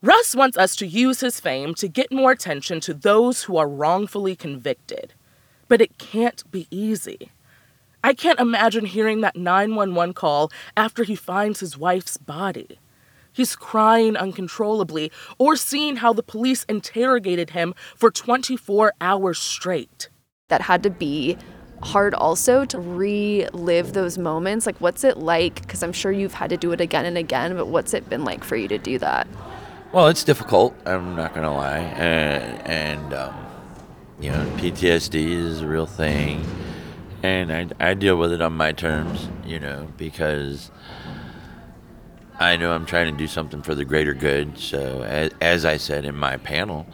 Russ 0.00 0.34
wants 0.34 0.56
us 0.56 0.76
to 0.76 0.86
use 0.86 1.20
his 1.20 1.40
fame 1.40 1.74
to 1.74 1.88
get 1.88 2.12
more 2.12 2.30
attention 2.30 2.80
to 2.80 2.94
those 2.94 3.42
who 3.42 3.56
are 3.56 3.68
wrongfully 3.68 4.36
convicted. 4.36 5.12
But 5.66 5.80
it 5.80 5.98
can't 5.98 6.48
be 6.50 6.68
easy. 6.70 7.30
I 8.02 8.14
can't 8.14 8.38
imagine 8.38 8.86
hearing 8.86 9.22
that 9.22 9.36
911 9.36 10.14
call 10.14 10.52
after 10.76 11.02
he 11.02 11.16
finds 11.16 11.58
his 11.58 11.76
wife's 11.76 12.16
body. 12.16 12.78
He's 13.38 13.54
crying 13.54 14.16
uncontrollably, 14.16 15.12
or 15.38 15.54
seeing 15.54 15.94
how 15.94 16.12
the 16.12 16.24
police 16.24 16.64
interrogated 16.64 17.50
him 17.50 17.72
for 17.94 18.10
24 18.10 18.94
hours 19.00 19.38
straight. 19.38 20.08
That 20.48 20.62
had 20.62 20.82
to 20.82 20.90
be 20.90 21.38
hard 21.84 22.14
also 22.14 22.64
to 22.64 22.80
relive 22.80 23.92
those 23.92 24.18
moments. 24.18 24.66
Like, 24.66 24.80
what's 24.80 25.04
it 25.04 25.18
like? 25.18 25.60
Because 25.60 25.84
I'm 25.84 25.92
sure 25.92 26.10
you've 26.10 26.34
had 26.34 26.50
to 26.50 26.56
do 26.56 26.72
it 26.72 26.80
again 26.80 27.04
and 27.04 27.16
again, 27.16 27.54
but 27.54 27.68
what's 27.68 27.94
it 27.94 28.08
been 28.08 28.24
like 28.24 28.42
for 28.42 28.56
you 28.56 28.66
to 28.66 28.78
do 28.78 28.98
that? 28.98 29.28
Well, 29.92 30.08
it's 30.08 30.24
difficult. 30.24 30.74
I'm 30.84 31.14
not 31.14 31.32
gonna 31.32 31.54
lie, 31.54 31.78
and, 31.78 32.66
and 32.66 33.14
um, 33.14 33.46
you 34.18 34.32
know, 34.32 34.44
PTSD 34.56 35.14
is 35.14 35.60
a 35.60 35.68
real 35.68 35.86
thing, 35.86 36.44
and 37.22 37.52
I, 37.52 37.68
I 37.78 37.94
deal 37.94 38.16
with 38.16 38.32
it 38.32 38.42
on 38.42 38.54
my 38.54 38.72
terms. 38.72 39.28
You 39.46 39.60
know, 39.60 39.86
because 39.96 40.72
I 42.38 42.56
know 42.56 42.72
I'm 42.72 42.86
trying 42.86 43.12
to 43.12 43.18
do 43.18 43.26
something 43.26 43.62
for 43.62 43.74
the 43.74 43.84
greater 43.84 44.14
good. 44.14 44.58
So, 44.58 45.02
as, 45.02 45.32
as 45.40 45.64
I 45.64 45.76
said 45.76 46.04
in 46.04 46.14
my 46.14 46.36
panel, 46.36 46.86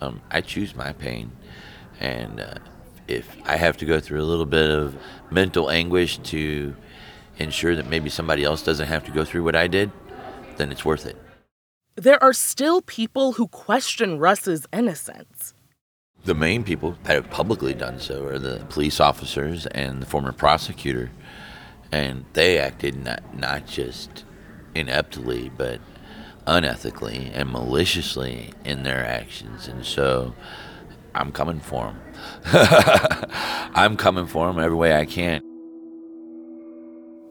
um, 0.00 0.20
I 0.30 0.42
choose 0.42 0.76
my 0.76 0.92
pain, 0.92 1.32
and 2.00 2.40
uh, 2.40 2.54
if 3.08 3.36
I 3.46 3.56
have 3.56 3.76
to 3.78 3.86
go 3.86 3.98
through 3.98 4.20
a 4.20 4.24
little 4.24 4.46
bit 4.46 4.68
of 4.68 4.96
mental 5.30 5.70
anguish 5.70 6.18
to 6.18 6.76
ensure 7.38 7.74
that 7.76 7.88
maybe 7.88 8.10
somebody 8.10 8.44
else 8.44 8.62
doesn't 8.62 8.86
have 8.86 9.04
to 9.04 9.10
go 9.10 9.24
through 9.24 9.44
what 9.44 9.56
I 9.56 9.68
did, 9.68 9.90
then 10.56 10.70
it's 10.70 10.84
worth 10.84 11.06
it. 11.06 11.16
There 11.96 12.22
are 12.22 12.32
still 12.32 12.82
people 12.82 13.32
who 13.32 13.48
question 13.48 14.18
Russ's 14.18 14.66
innocence. 14.72 15.54
The 16.24 16.34
main 16.34 16.64
people 16.64 16.96
that 17.04 17.14
have 17.14 17.30
publicly 17.30 17.74
done 17.74 18.00
so 18.00 18.24
are 18.24 18.38
the 18.38 18.64
police 18.68 19.00
officers 19.00 19.66
and 19.66 20.02
the 20.02 20.06
former 20.06 20.32
prosecutor, 20.32 21.10
and 21.92 22.24
they 22.32 22.58
acted 22.58 23.02
not 23.02 23.22
not 23.34 23.66
just 23.66 24.24
ineptly, 24.74 25.50
but 25.56 25.80
unethically 26.46 27.30
and 27.34 27.50
maliciously 27.50 28.52
in 28.64 28.82
their 28.82 29.04
actions. 29.04 29.68
And 29.68 29.84
so, 29.84 30.34
I'm 31.14 31.32
coming 31.32 31.60
for 31.60 31.86
them. 31.86 32.00
I'm 33.74 33.96
coming 33.96 34.26
for 34.26 34.48
them 34.48 34.58
every 34.58 34.76
way 34.76 34.94
I 34.94 35.04
can. 35.04 35.40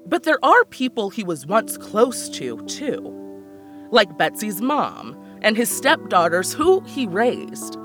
But 0.05 0.23
there 0.23 0.43
are 0.43 0.65
people 0.65 1.09
he 1.09 1.23
was 1.23 1.45
once 1.45 1.77
close 1.77 2.29
to, 2.29 2.63
too 2.65 3.23
like 3.93 4.17
Betsy's 4.17 4.59
mom 4.59 5.15
and 5.43 5.55
his 5.55 5.69
stepdaughters, 5.69 6.51
who 6.51 6.81
he 6.81 7.05
raised. 7.05 7.77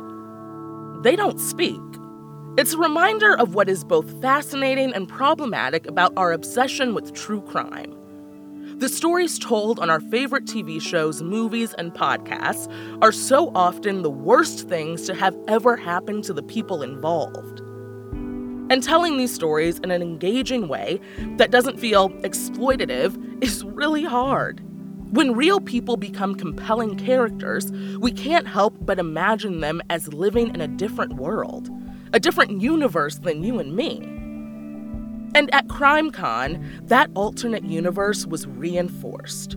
They 1.03 1.15
don't 1.15 1.39
speak. 1.39 1.81
It's 2.57 2.73
a 2.73 2.79
reminder 2.79 3.39
of 3.39 3.55
what 3.55 3.69
is 3.69 3.85
both 3.85 4.21
fascinating 4.21 4.93
and 4.95 5.07
problematic 5.07 5.87
about 5.87 6.13
our 6.17 6.33
obsession 6.33 6.95
with 6.95 7.13
true 7.13 7.43
crime. 7.43 7.95
The 8.79 8.89
stories 8.89 9.41
told 9.41 9.81
on 9.81 9.91
our 9.91 9.99
favorite 9.99 10.45
TV 10.45 10.81
shows, 10.81 11.21
movies, 11.21 11.75
and 11.79 11.93
podcasts 11.93 12.73
are 13.03 13.11
so 13.11 13.51
often 13.53 14.03
the 14.03 14.11
worst 14.11 14.69
things 14.69 15.03
to 15.07 15.17
have 15.17 15.37
ever 15.49 15.77
happened 15.77 16.23
to 16.25 16.33
the 16.33 16.45
people 16.45 16.85
involved. 16.85 17.59
And 18.71 18.81
telling 18.81 19.17
these 19.17 19.35
stories 19.35 19.81
in 19.81 19.91
an 19.91 20.01
engaging 20.01 20.69
way 20.69 21.01
that 21.39 21.51
doesn't 21.51 21.81
feel 21.81 22.11
exploitative 22.21 23.43
is 23.43 23.65
really 23.65 24.05
hard. 24.05 24.61
When 25.13 25.35
real 25.35 25.59
people 25.59 25.97
become 25.97 26.37
compelling 26.37 26.97
characters, 26.97 27.73
we 27.99 28.13
can't 28.13 28.47
help 28.47 28.77
but 28.81 29.01
imagine 29.01 29.59
them 29.59 29.83
as 29.91 30.15
living 30.15 30.55
in 30.55 30.61
a 30.61 30.69
different 30.69 31.15
world, 31.17 31.69
a 32.13 32.21
different 32.21 32.61
universe 32.61 33.19
than 33.19 33.43
you 33.43 33.59
and 33.59 33.75
me. 33.75 34.18
And 35.35 35.53
at 35.55 35.69
CrimeCon, 35.69 36.89
that 36.89 37.11
alternate 37.15 37.65
universe 37.65 38.27
was 38.27 38.47
reinforced. 38.47 39.57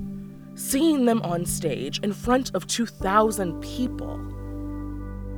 Seeing 0.56 1.06
them 1.06 1.22
on 1.22 1.46
stage 1.46 2.00
in 2.00 2.14
front 2.14 2.54
of 2.54 2.68
2,000 2.68 3.60
people. 3.62 4.18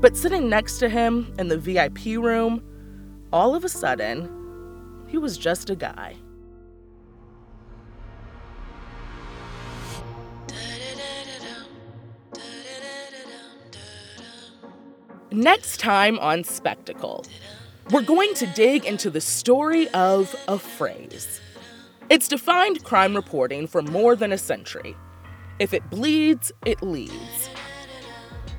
But 0.02 0.18
sitting 0.18 0.50
next 0.50 0.80
to 0.80 0.90
him 0.90 1.34
in 1.40 1.48
the 1.48 1.58
VIP 1.58 2.18
room, 2.18 2.64
all 3.32 3.56
of 3.56 3.64
a 3.64 3.70
sudden, 3.70 4.30
he 5.08 5.18
was 5.18 5.38
just 5.38 5.70
a 5.70 5.76
guy. 5.76 6.16
Next 15.32 15.80
time 15.80 16.20
on 16.20 16.44
Spectacle, 16.44 17.26
we're 17.94 18.02
going 18.02 18.34
to 18.34 18.48
dig 18.48 18.86
into 18.86 19.12
the 19.12 19.22
story 19.22 19.88
of 19.90 20.36
a 20.48 20.58
phrase. 20.58 21.40
It's 22.10 22.28
defined 22.28 22.84
crime 22.84 23.16
reporting 23.16 23.68
for 23.68 23.84
more 23.84 24.16
than 24.16 24.32
a 24.32 24.38
century. 24.38 24.98
If 25.60 25.76
it 25.76 25.88
bleeds, 25.92 26.52
it 26.66 26.82
leads. 26.82 27.50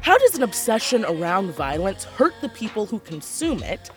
How 0.03 0.17
does 0.19 0.37
an 0.37 0.45
obsession 0.45 1.05
around 1.05 1.51
violence 1.51 2.05
hurt 2.05 2.35
the 2.43 2.49
people 2.51 2.87
who 2.87 3.01
consume 3.01 3.61
it 3.65 3.91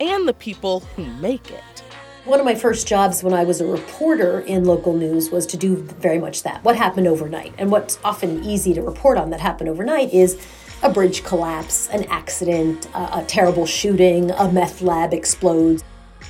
and 0.00 0.26
the 0.26 0.34
people 0.34 0.80
who 0.80 1.04
make 1.20 1.52
it? 1.52 1.84
One 2.24 2.40
of 2.40 2.44
my 2.44 2.56
first 2.56 2.88
jobs 2.88 3.22
when 3.22 3.32
I 3.32 3.44
was 3.44 3.60
a 3.60 3.66
reporter 3.66 4.40
in 4.40 4.64
local 4.64 4.92
news 4.92 5.30
was 5.30 5.46
to 5.46 5.56
do 5.56 5.76
very 5.76 6.18
much 6.18 6.42
that. 6.42 6.64
What 6.64 6.74
happened 6.74 7.06
overnight? 7.06 7.54
And 7.58 7.70
what's 7.70 8.00
often 8.02 8.42
easy 8.42 8.74
to 8.74 8.82
report 8.82 9.18
on 9.18 9.30
that 9.30 9.40
happened 9.40 9.68
overnight 9.68 10.12
is 10.12 10.44
a 10.82 10.90
bridge 10.90 11.24
collapse, 11.24 11.88
an 11.88 12.04
accident, 12.04 12.86
a, 12.94 13.18
a 13.18 13.24
terrible 13.26 13.66
shooting, 13.66 14.30
a 14.32 14.50
meth 14.50 14.82
lab 14.82 15.12
explodes. 15.12 15.84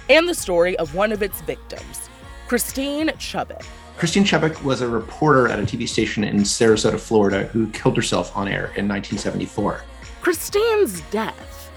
And 0.08 0.28
the 0.28 0.34
story 0.34 0.76
of 0.78 0.94
one 0.94 1.12
of 1.12 1.22
its 1.22 1.40
victims, 1.42 2.08
Christine 2.48 3.08
Chubbuck. 3.10 3.64
Christine 3.96 4.24
Chubbuck 4.24 4.62
was 4.64 4.80
a 4.80 4.88
reporter 4.88 5.46
at 5.48 5.58
a 5.58 5.62
TV 5.62 5.88
station 5.88 6.24
in 6.24 6.38
Sarasota, 6.38 6.98
Florida, 6.98 7.44
who 7.44 7.68
killed 7.68 7.96
herself 7.96 8.36
on 8.36 8.48
air 8.48 8.72
in 8.76 8.88
1974. 8.88 9.84
Christine's 10.20 11.00
death. 11.10 11.70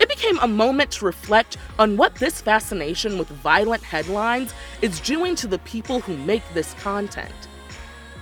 It 0.00 0.08
became 0.08 0.38
a 0.40 0.48
moment 0.48 0.90
to 0.92 1.04
reflect 1.04 1.58
on 1.78 1.96
what 1.96 2.14
this 2.16 2.40
fascination 2.40 3.18
with 3.18 3.28
violent 3.28 3.84
headlines 3.84 4.52
is 4.80 4.98
doing 5.00 5.36
to 5.36 5.46
the 5.46 5.58
people 5.60 6.00
who 6.00 6.16
make 6.16 6.42
this 6.54 6.74
content 6.74 7.30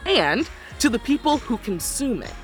and 0.04 0.48
to 0.80 0.90
the 0.90 0.98
people 0.98 1.38
who 1.38 1.56
consume 1.58 2.22
it. 2.22 2.34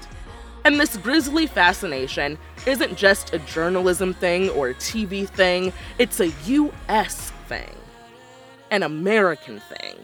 And 0.66 0.80
this 0.80 0.96
grisly 0.96 1.46
fascination 1.46 2.36
isn't 2.66 2.96
just 2.96 3.32
a 3.32 3.38
journalism 3.38 4.12
thing 4.12 4.50
or 4.50 4.70
a 4.70 4.74
TV 4.74 5.28
thing, 5.28 5.72
it's 5.96 6.18
a 6.18 6.32
US 6.46 7.30
thing, 7.46 7.72
an 8.72 8.82
American 8.82 9.60
thing. 9.60 9.94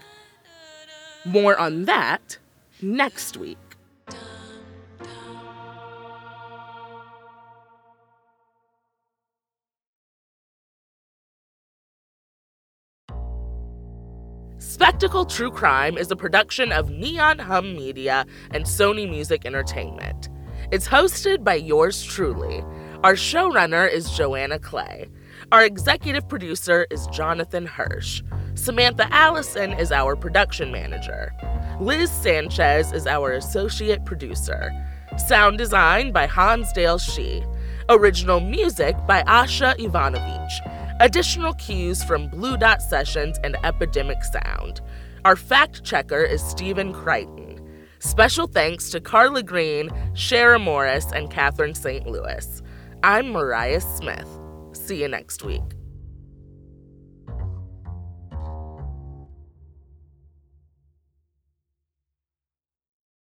More 1.24 1.58
on 1.58 1.86
that 1.86 2.38
next 2.80 3.36
week. 3.36 3.58
Spectacle 14.58 15.24
True 15.24 15.50
Crime 15.50 15.98
is 15.98 16.12
a 16.12 16.16
production 16.16 16.70
of 16.70 16.88
Neon 16.88 17.40
Hum 17.40 17.74
Media 17.74 18.24
and 18.52 18.64
Sony 18.64 19.10
Music 19.10 19.44
Entertainment. 19.44 20.28
It's 20.72 20.88
hosted 20.88 21.44
by 21.44 21.56
yours 21.56 22.02
truly. 22.02 22.64
Our 23.04 23.12
showrunner 23.12 23.92
is 23.92 24.10
Joanna 24.10 24.58
Clay. 24.58 25.06
Our 25.52 25.66
executive 25.66 26.26
producer 26.30 26.86
is 26.90 27.06
Jonathan 27.08 27.66
Hirsch. 27.66 28.22
Samantha 28.54 29.06
Allison 29.12 29.74
is 29.74 29.92
our 29.92 30.16
production 30.16 30.72
manager. 30.72 31.34
Liz 31.78 32.10
Sanchez 32.10 32.90
is 32.90 33.06
our 33.06 33.32
associate 33.32 34.06
producer. 34.06 34.72
Sound 35.18 35.58
design 35.58 36.10
by 36.10 36.26
Hansdale 36.26 36.98
Hsu. 36.98 37.42
Original 37.90 38.40
music 38.40 38.96
by 39.06 39.22
Asha 39.24 39.78
Ivanovich. 39.78 40.58
Additional 41.00 41.52
cues 41.52 42.02
from 42.02 42.30
Blue 42.30 42.56
Dot 42.56 42.80
Sessions 42.80 43.38
and 43.44 43.58
Epidemic 43.62 44.24
Sound. 44.24 44.80
Our 45.26 45.36
fact 45.36 45.84
checker 45.84 46.22
is 46.22 46.42
Stephen 46.42 46.94
Crichton. 46.94 47.41
Special 48.04 48.48
thanks 48.48 48.90
to 48.90 49.00
Carla 49.00 49.44
Green, 49.44 49.88
Shara 50.14 50.60
Morris, 50.60 51.12
and 51.12 51.30
Catherine 51.30 51.72
St. 51.72 52.04
Louis. 52.04 52.60
I'm 53.04 53.30
Mariah 53.30 53.80
Smith. 53.80 54.26
See 54.72 55.00
you 55.00 55.06
next 55.06 55.44
week. 55.44 55.62